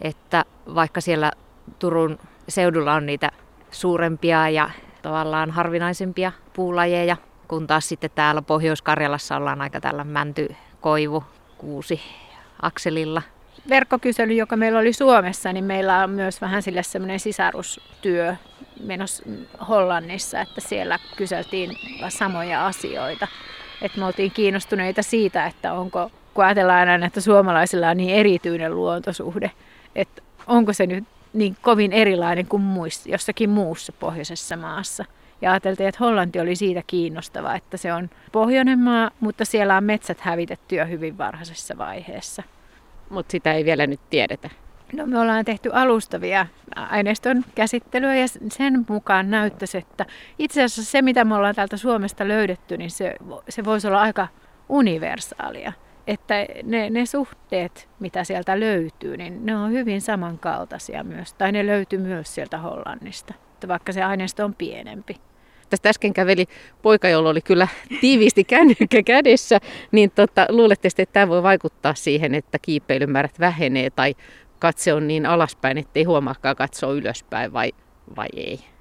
Että 0.00 0.44
vaikka 0.74 1.00
siellä 1.00 1.32
Turun 1.78 2.18
seudulla 2.52 2.94
on 2.94 3.06
niitä 3.06 3.30
suurempia 3.70 4.48
ja 4.48 4.70
tavallaan 5.02 5.50
harvinaisempia 5.50 6.32
puulajeja, 6.52 7.16
kun 7.48 7.66
taas 7.66 7.88
sitten 7.88 8.10
täällä 8.14 8.42
Pohjois-Karjalassa 8.42 9.36
ollaan 9.36 9.60
aika 9.60 9.80
tällä 9.80 10.04
mänty, 10.04 10.48
koivu, 10.80 11.24
kuusi 11.58 12.00
akselilla. 12.62 13.22
Verkkokysely, 13.68 14.32
joka 14.32 14.56
meillä 14.56 14.78
oli 14.78 14.92
Suomessa, 14.92 15.52
niin 15.52 15.64
meillä 15.64 16.04
on 16.04 16.10
myös 16.10 16.40
vähän 16.40 16.62
sille 16.62 16.82
semmoinen 16.82 17.20
sisarustyö 17.20 18.36
menossa 18.84 19.22
Hollannissa, 19.68 20.40
että 20.40 20.60
siellä 20.60 20.98
kyseltiin 21.16 21.70
samoja 22.08 22.66
asioita. 22.66 23.28
Että 23.82 23.98
me 23.98 24.06
oltiin 24.06 24.30
kiinnostuneita 24.30 25.02
siitä, 25.02 25.46
että 25.46 25.72
onko, 25.72 26.10
kun 26.34 26.44
ajatellaan 26.44 26.88
aina, 26.88 27.06
että 27.06 27.20
suomalaisilla 27.20 27.88
on 27.88 27.96
niin 27.96 28.14
erityinen 28.14 28.76
luontosuhde, 28.76 29.50
että 29.94 30.22
onko 30.46 30.72
se 30.72 30.86
nyt 30.86 31.04
niin 31.32 31.56
kovin 31.62 31.92
erilainen 31.92 32.46
kuin 32.46 32.62
muissa, 32.62 33.10
jossakin 33.10 33.50
muussa 33.50 33.92
pohjoisessa 33.92 34.56
maassa. 34.56 35.04
Ja 35.40 35.50
ajateltiin, 35.50 35.88
että 35.88 36.04
Hollanti 36.04 36.40
oli 36.40 36.56
siitä 36.56 36.82
kiinnostava, 36.86 37.54
että 37.54 37.76
se 37.76 37.92
on 37.92 38.10
pohjoinen 38.32 38.78
maa, 38.78 39.10
mutta 39.20 39.44
siellä 39.44 39.76
on 39.76 39.84
metsät 39.84 40.20
hävitetty 40.20 40.76
jo 40.76 40.86
hyvin 40.86 41.18
varhaisessa 41.18 41.78
vaiheessa. 41.78 42.42
Mutta 43.10 43.32
sitä 43.32 43.52
ei 43.52 43.64
vielä 43.64 43.86
nyt 43.86 44.00
tiedetä. 44.10 44.50
No 44.92 45.06
me 45.06 45.18
ollaan 45.18 45.44
tehty 45.44 45.70
alustavia 45.72 46.46
aineiston 46.76 47.44
käsittelyä 47.54 48.14
ja 48.14 48.26
sen 48.48 48.84
mukaan 48.88 49.30
näyttäisi, 49.30 49.78
että 49.78 50.06
itse 50.38 50.62
asiassa 50.62 50.90
se 50.90 51.02
mitä 51.02 51.24
me 51.24 51.34
ollaan 51.34 51.54
täältä 51.54 51.76
Suomesta 51.76 52.28
löydetty, 52.28 52.76
niin 52.76 52.90
se, 52.90 53.14
se 53.48 53.64
voisi 53.64 53.86
olla 53.86 54.00
aika 54.00 54.28
universaalia 54.68 55.72
että 56.06 56.34
ne, 56.62 56.90
ne 56.90 57.06
suhteet, 57.06 57.88
mitä 58.00 58.24
sieltä 58.24 58.60
löytyy, 58.60 59.16
niin 59.16 59.46
ne 59.46 59.56
on 59.56 59.70
hyvin 59.72 60.00
samankaltaisia 60.00 61.04
myös. 61.04 61.34
Tai 61.34 61.52
ne 61.52 61.66
löytyy 61.66 61.98
myös 61.98 62.34
sieltä 62.34 62.58
Hollannista, 62.58 63.34
vaikka 63.68 63.92
se 63.92 64.02
aineisto 64.02 64.44
on 64.44 64.54
pienempi. 64.54 65.16
Tästä 65.70 65.88
äsken 65.88 66.14
käveli 66.14 66.46
poika, 66.82 67.08
jolla 67.08 67.30
oli 67.30 67.40
kyllä 67.40 67.68
tiiviisti 68.00 68.44
kännykkä 68.44 69.02
kädessä, 69.02 69.58
niin 69.92 70.10
tota, 70.10 70.46
luulette 70.48 70.88
että 70.88 71.12
tämä 71.12 71.28
voi 71.28 71.42
vaikuttaa 71.42 71.94
siihen, 71.94 72.34
että 72.34 72.58
kiipeilymäärät 72.62 73.40
vähenee 73.40 73.90
tai 73.90 74.14
katse 74.58 74.94
on 74.94 75.08
niin 75.08 75.26
alaspäin, 75.26 75.78
ettei 75.78 76.04
huomaakaan 76.04 76.56
katsoa 76.56 76.92
ylöspäin 76.92 77.52
vai, 77.52 77.72
vai 78.16 78.28
ei? 78.36 78.71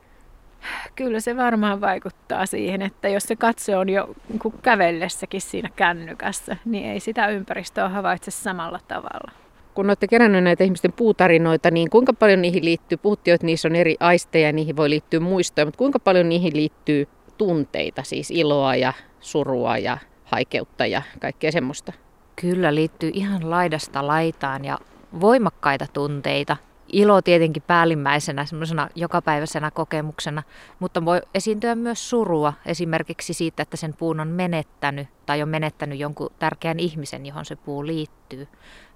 Kyllä 0.96 1.20
se 1.20 1.38
varmaan 1.38 1.82
vaikuttaa 1.82 2.46
siihen, 2.46 2.82
että 2.82 3.10
jos 3.10 3.24
se 3.24 3.36
katse 3.36 3.78
on 3.78 3.90
jo 3.90 4.10
niin 4.30 4.54
kävellessäkin 4.62 5.42
siinä 5.42 5.70
kännykässä, 5.76 6.58
niin 6.66 6.86
ei 6.86 7.00
sitä 7.00 7.28
ympäristöä 7.28 7.90
havaitse 7.90 8.32
samalla 8.32 8.80
tavalla. 8.88 9.32
Kun 9.74 9.86
olette 9.86 10.08
keränneet 10.08 10.44
näitä 10.44 10.64
ihmisten 10.64 10.94
puutarinoita, 10.94 11.72
niin 11.72 11.90
kuinka 11.90 12.14
paljon 12.14 12.42
niihin 12.42 12.66
liittyy, 12.66 12.98
puhuttiin, 12.98 13.34
että 13.34 13.46
niissä 13.46 13.68
on 13.68 13.76
eri 13.76 13.96
aisteja 14.00 14.48
ja 14.48 14.54
niihin 14.54 14.76
voi 14.76 14.90
liittyä 14.90 15.20
muistoja, 15.20 15.66
mutta 15.66 15.78
kuinka 15.78 16.00
paljon 16.00 16.30
niihin 16.30 16.56
liittyy 16.56 17.08
tunteita, 17.38 18.04
siis 18.04 18.32
iloa 18.32 18.76
ja 18.76 18.94
surua 19.20 19.78
ja 19.78 19.98
haikeutta 20.26 20.86
ja 20.86 21.02
kaikkea 21.20 21.52
semmoista? 21.52 21.94
Kyllä 22.36 22.76
liittyy 22.76 23.12
ihan 23.14 23.50
laidasta 23.50 24.08
laitaan 24.08 24.66
ja 24.66 24.78
voimakkaita 25.22 25.86
tunteita– 25.94 26.58
ilo 26.94 27.22
tietenkin 27.22 27.64
päällimmäisenä 27.68 28.46
semmoisena 28.46 28.90
jokapäiväisenä 28.96 29.72
kokemuksena, 29.72 30.44
mutta 30.80 31.06
voi 31.06 31.22
esiintyä 31.34 31.76
myös 31.76 32.10
surua 32.10 32.54
esimerkiksi 32.66 33.34
siitä, 33.34 33.64
että 33.64 33.78
sen 33.78 33.94
puun 33.94 34.20
on 34.20 34.28
menettänyt 34.28 35.08
tai 35.26 35.42
on 35.42 35.50
menettänyt 35.50 36.00
jonkun 36.00 36.30
tärkeän 36.40 36.80
ihmisen, 36.80 37.26
johon 37.26 37.46
se 37.46 37.56
puu 37.56 37.86
liittyy. 37.86 38.48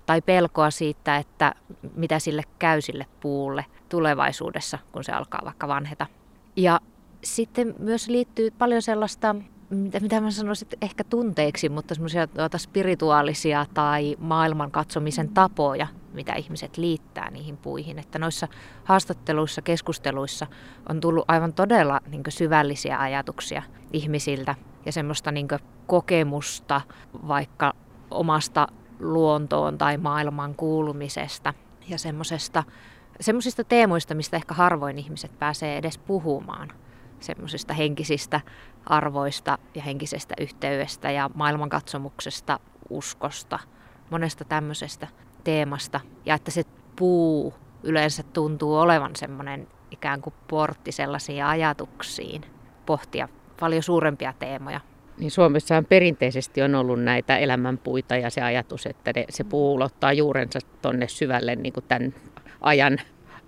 Tai 0.06 0.22
pelkoa 0.22 0.72
siitä, 0.72 1.18
että 1.18 1.56
mitä 1.96 2.20
sille 2.20 2.44
käy 2.60 2.82
sille 2.82 3.06
puulle 3.20 3.66
tulevaisuudessa, 3.90 4.80
kun 4.92 5.04
se 5.04 5.12
alkaa 5.12 5.42
vaikka 5.46 5.68
vanheta. 5.68 6.08
Ja 6.56 6.80
sitten 7.24 7.76
myös 7.80 8.08
liittyy 8.08 8.52
paljon 8.52 8.82
sellaista 8.82 9.36
mitä, 9.70 10.00
mitä 10.00 10.22
mä 10.22 10.32
sanoisin, 10.32 10.68
ehkä 10.82 11.04
tunteiksi, 11.04 11.70
mutta 11.70 11.96
semmoisia 11.96 12.28
tuota 12.28 12.58
spirituaalisia 12.58 13.66
tai 13.74 14.16
maailman 14.20 14.72
katsomisen 14.72 15.30
tapoja, 15.30 15.88
mitä 16.14 16.34
ihmiset 16.34 16.78
liittää 16.78 17.32
niihin 17.32 17.58
puihin. 17.58 18.00
Että 18.00 18.20
noissa 18.20 18.48
haastatteluissa, 18.84 19.62
keskusteluissa 19.62 20.48
on 20.90 21.00
tullut 21.00 21.26
aivan 21.28 21.54
todella 21.54 22.02
niin 22.08 22.24
syvällisiä 22.30 23.00
ajatuksia 23.00 23.64
ihmisiltä 23.94 24.56
ja 24.86 24.92
semmoista 24.92 25.32
niin 25.32 25.48
kokemusta 25.88 26.82
vaikka 27.28 27.74
omasta 28.12 28.68
luontoon 29.00 29.78
tai 29.78 29.98
maailman 29.98 30.56
kuulumisesta 30.56 31.54
ja 31.90 31.98
semmoisesta 31.98 32.64
semmoisista 33.20 33.64
teemoista, 33.64 34.16
mistä 34.16 34.38
ehkä 34.38 34.54
harvoin 34.54 35.00
ihmiset 35.00 35.40
pääsee 35.40 35.78
edes 35.78 35.98
puhumaan. 35.98 36.72
Semmoisista 37.20 37.74
henkisistä 37.74 38.42
arvoista 38.86 39.58
ja 39.76 39.82
henkisestä 39.82 40.36
yhteydestä 40.42 41.12
ja 41.12 41.30
maailmankatsomuksesta, 41.34 42.60
uskosta, 42.90 43.60
monesta 44.10 44.46
tämmöisestä 44.46 45.08
teemasta. 45.44 46.00
Ja 46.26 46.36
että 46.36 46.52
se 46.52 46.64
puu 46.96 47.54
yleensä 47.84 48.24
tuntuu 48.24 48.78
olevan 48.78 49.16
semmoinen 49.16 49.68
ikään 49.92 50.22
kuin 50.22 50.34
portti 50.48 50.92
sellaisiin 50.92 51.46
ajatuksiin, 51.46 52.42
pohtia 52.86 53.30
paljon 53.60 53.84
suurempia 53.84 54.34
teemoja. 54.40 54.82
Niin 55.18 55.32
Suomessahan 55.32 55.86
perinteisesti 55.86 56.62
on 56.62 56.76
ollut 56.76 57.04
näitä 57.04 57.38
elämänpuita 57.38 58.16
ja 58.16 58.30
se 58.30 58.42
ajatus, 58.42 58.86
että 58.86 59.12
ne, 59.16 59.26
se 59.30 59.44
puu 59.44 59.74
ulottaa 59.74 60.14
juurensa 60.14 60.60
tonne 60.82 61.08
syvälle 61.08 61.56
niin 61.56 61.74
kuin 61.74 61.86
tämän 61.88 62.14
ajan 62.62 62.98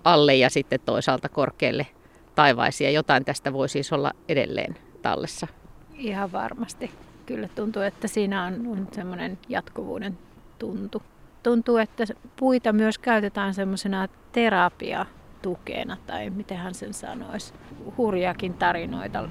alle 0.04 0.36
ja 0.36 0.50
sitten 0.50 0.80
toisaalta 0.86 1.30
korkealle 1.30 1.88
taivaisiin. 2.38 2.86
Ja 2.86 2.92
jotain 2.92 3.26
tästä 3.26 3.54
voi 3.54 3.70
siis 3.70 3.94
olla 3.94 4.12
edelleen 4.30 4.76
tallessa. 5.02 5.48
Ihan 5.94 6.32
varmasti. 6.32 6.92
Kyllä 7.26 7.48
tuntuu, 7.48 7.82
että 7.82 8.08
siinä 8.08 8.44
on, 8.44 8.68
on 8.68 8.88
semmoinen 8.92 9.38
jatkuvuuden 9.50 10.18
tuntu. 10.60 11.04
Tuntuu, 11.44 11.78
että 11.78 12.04
puita 12.36 12.74
myös 12.74 12.98
käytetään 12.98 13.54
semmoisena 13.54 14.08
terapiatukena, 14.32 15.98
tai 16.08 16.30
miten 16.30 16.58
hän 16.58 16.74
sen 16.74 16.94
sanoisi. 16.94 17.54
Hurjakin 17.98 18.54
tarinoita 18.54 19.30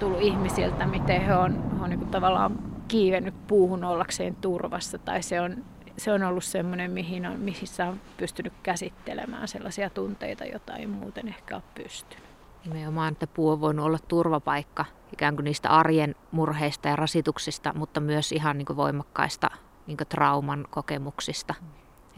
tullut 0.00 0.20
ihmisiltä, 0.20 0.86
miten 0.86 1.20
he 1.20 1.34
on, 1.34 1.76
he 1.78 1.84
on 1.84 1.90
niin 1.90 2.06
tavallaan 2.06 2.58
kiivennyt 2.88 3.34
puuhun 3.46 3.84
ollakseen 3.84 4.36
turvassa, 4.40 4.98
tai 4.98 5.22
se 5.22 5.40
on, 5.40 5.64
se 5.98 6.12
on 6.12 6.22
ollut 6.22 6.44
semmoinen, 6.44 6.90
mihin 6.90 7.26
on, 7.26 7.40
missä 7.40 7.86
on 7.86 8.00
pystynyt 8.16 8.52
käsittelemään 8.62 9.48
sellaisia 9.48 9.90
tunteita, 9.90 10.44
joita 10.44 10.76
ei 10.76 10.86
muuten 10.86 11.28
ehkä 11.28 11.54
ole 11.54 11.62
pystynyt. 11.74 12.24
Nimenomaan, 12.64 13.12
että 13.12 13.26
puu 13.26 13.50
on 13.50 13.60
voinut 13.60 13.86
olla 13.86 13.98
turvapaikka 14.08 14.84
ikään 15.12 15.36
kuin 15.36 15.44
niistä 15.44 15.68
arjen 15.68 16.14
murheista 16.32 16.88
ja 16.88 16.96
rasituksista, 16.96 17.72
mutta 17.76 18.00
myös 18.00 18.32
ihan 18.32 18.58
niin 18.58 18.66
kuin 18.66 18.76
voimakkaista 18.76 19.50
niin 19.86 19.96
kuin 19.96 20.08
trauman 20.08 20.64
kokemuksista. 20.70 21.54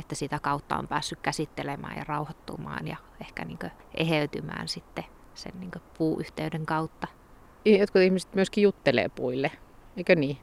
Että 0.00 0.14
sitä 0.14 0.38
kautta 0.38 0.76
on 0.76 0.88
päässyt 0.88 1.18
käsittelemään 1.22 1.96
ja 1.96 2.04
rauhoittumaan 2.04 2.88
ja 2.88 2.96
ehkä 3.20 3.44
niin 3.44 3.58
kuin 3.58 3.72
eheytymään 3.94 4.68
sitten 4.68 5.04
sen 5.34 5.52
niin 5.60 5.70
kuin 5.70 5.82
puuyhteyden 5.98 6.66
kautta. 6.66 7.06
Jotkut 7.64 8.02
ihmiset 8.02 8.34
myöskin 8.34 8.62
juttelee 8.62 9.08
puille, 9.08 9.50
eikö 9.96 10.14
niin? 10.14 10.38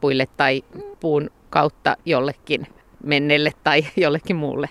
Puille 0.00 0.26
tai 0.36 0.62
puun 1.00 1.30
kautta 1.50 1.96
jollekin 2.04 2.66
mennelle 3.02 3.50
tai 3.64 3.86
jollekin 3.96 4.36
muulle. 4.36 4.68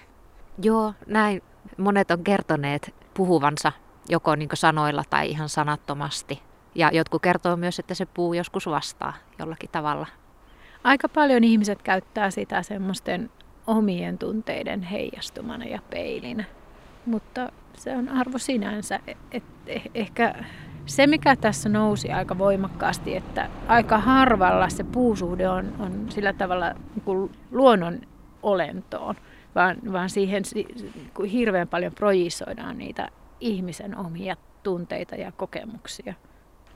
Joo, 0.62 0.94
näin 1.08 1.42
monet 1.78 2.12
on 2.12 2.24
kertoneet 2.24 2.96
puhuvansa 3.14 3.72
joko 4.10 4.36
niin 4.36 4.50
sanoilla 4.54 5.04
tai 5.10 5.30
ihan 5.30 5.50
sanattomasti. 5.50 6.42
Ja 6.76 6.90
jotkut 6.94 7.22
kertoo 7.22 7.56
myös, 7.56 7.80
että 7.80 7.94
se 7.94 8.06
puu 8.06 8.34
joskus 8.34 8.66
vastaa 8.66 9.14
jollakin 9.40 9.70
tavalla. 9.72 10.08
Aika 10.84 11.10
paljon 11.10 11.44
ihmiset 11.44 11.82
käyttää 11.82 12.32
sitä 12.32 12.64
semmoisten 12.64 13.30
omien 13.68 14.18
tunteiden 14.18 14.84
heijastumana 14.84 15.66
ja 15.66 15.80
peilinä. 15.90 16.44
Mutta 17.06 17.52
se 17.78 17.98
on 17.98 18.10
arvo 18.10 18.38
sinänsä. 18.38 19.00
Et 19.32 19.44
eh, 19.68 19.82
ehkä 19.94 20.36
se, 20.86 21.08
mikä 21.08 21.36
tässä 21.36 21.70
nousi 21.70 22.12
aika 22.12 22.38
voimakkaasti, 22.38 23.16
että 23.16 23.50
aika 23.68 23.98
harvalla 23.98 24.70
se 24.70 24.84
puusuhde 24.84 25.50
on, 25.50 25.74
on 25.80 26.06
sillä 26.10 26.34
tavalla 26.34 26.74
niin 26.74 27.04
kuin 27.06 27.32
luonnon 27.52 28.02
olentoon, 28.44 29.16
vaan, 29.56 29.78
vaan 29.92 30.10
siihen 30.10 30.44
hirveän 31.32 31.68
paljon 31.68 31.94
projisoidaan 31.94 32.78
niitä 32.78 33.10
ihmisen 33.40 33.98
omia 33.98 34.36
tunteita 34.64 35.16
ja 35.16 35.32
kokemuksia. 35.32 36.14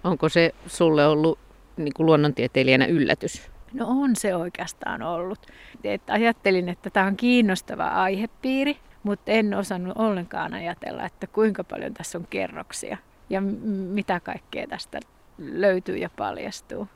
Onko 0.03 0.29
se 0.29 0.55
sulle 0.67 1.07
ollut 1.07 1.39
niin 1.77 1.93
kuin 1.93 2.05
luonnontieteilijänä 2.05 2.85
yllätys? 2.85 3.51
No 3.73 3.85
on 3.89 4.15
se 4.15 4.35
oikeastaan 4.35 5.01
ollut. 5.01 5.39
Et 5.83 6.09
ajattelin, 6.09 6.69
että 6.69 6.89
tämä 6.89 7.05
on 7.05 7.17
kiinnostava 7.17 7.87
aihepiiri, 7.87 8.77
mutta 9.03 9.31
en 9.31 9.53
osannut 9.53 9.97
ollenkaan 9.97 10.53
ajatella, 10.53 11.05
että 11.05 11.27
kuinka 11.27 11.63
paljon 11.63 11.93
tässä 11.93 12.17
on 12.17 12.27
kerroksia 12.29 12.97
ja 13.29 13.41
mitä 13.41 14.19
kaikkea 14.19 14.67
tästä 14.67 14.99
löytyy 15.37 15.97
ja 15.97 16.09
paljastuu. 16.17 16.87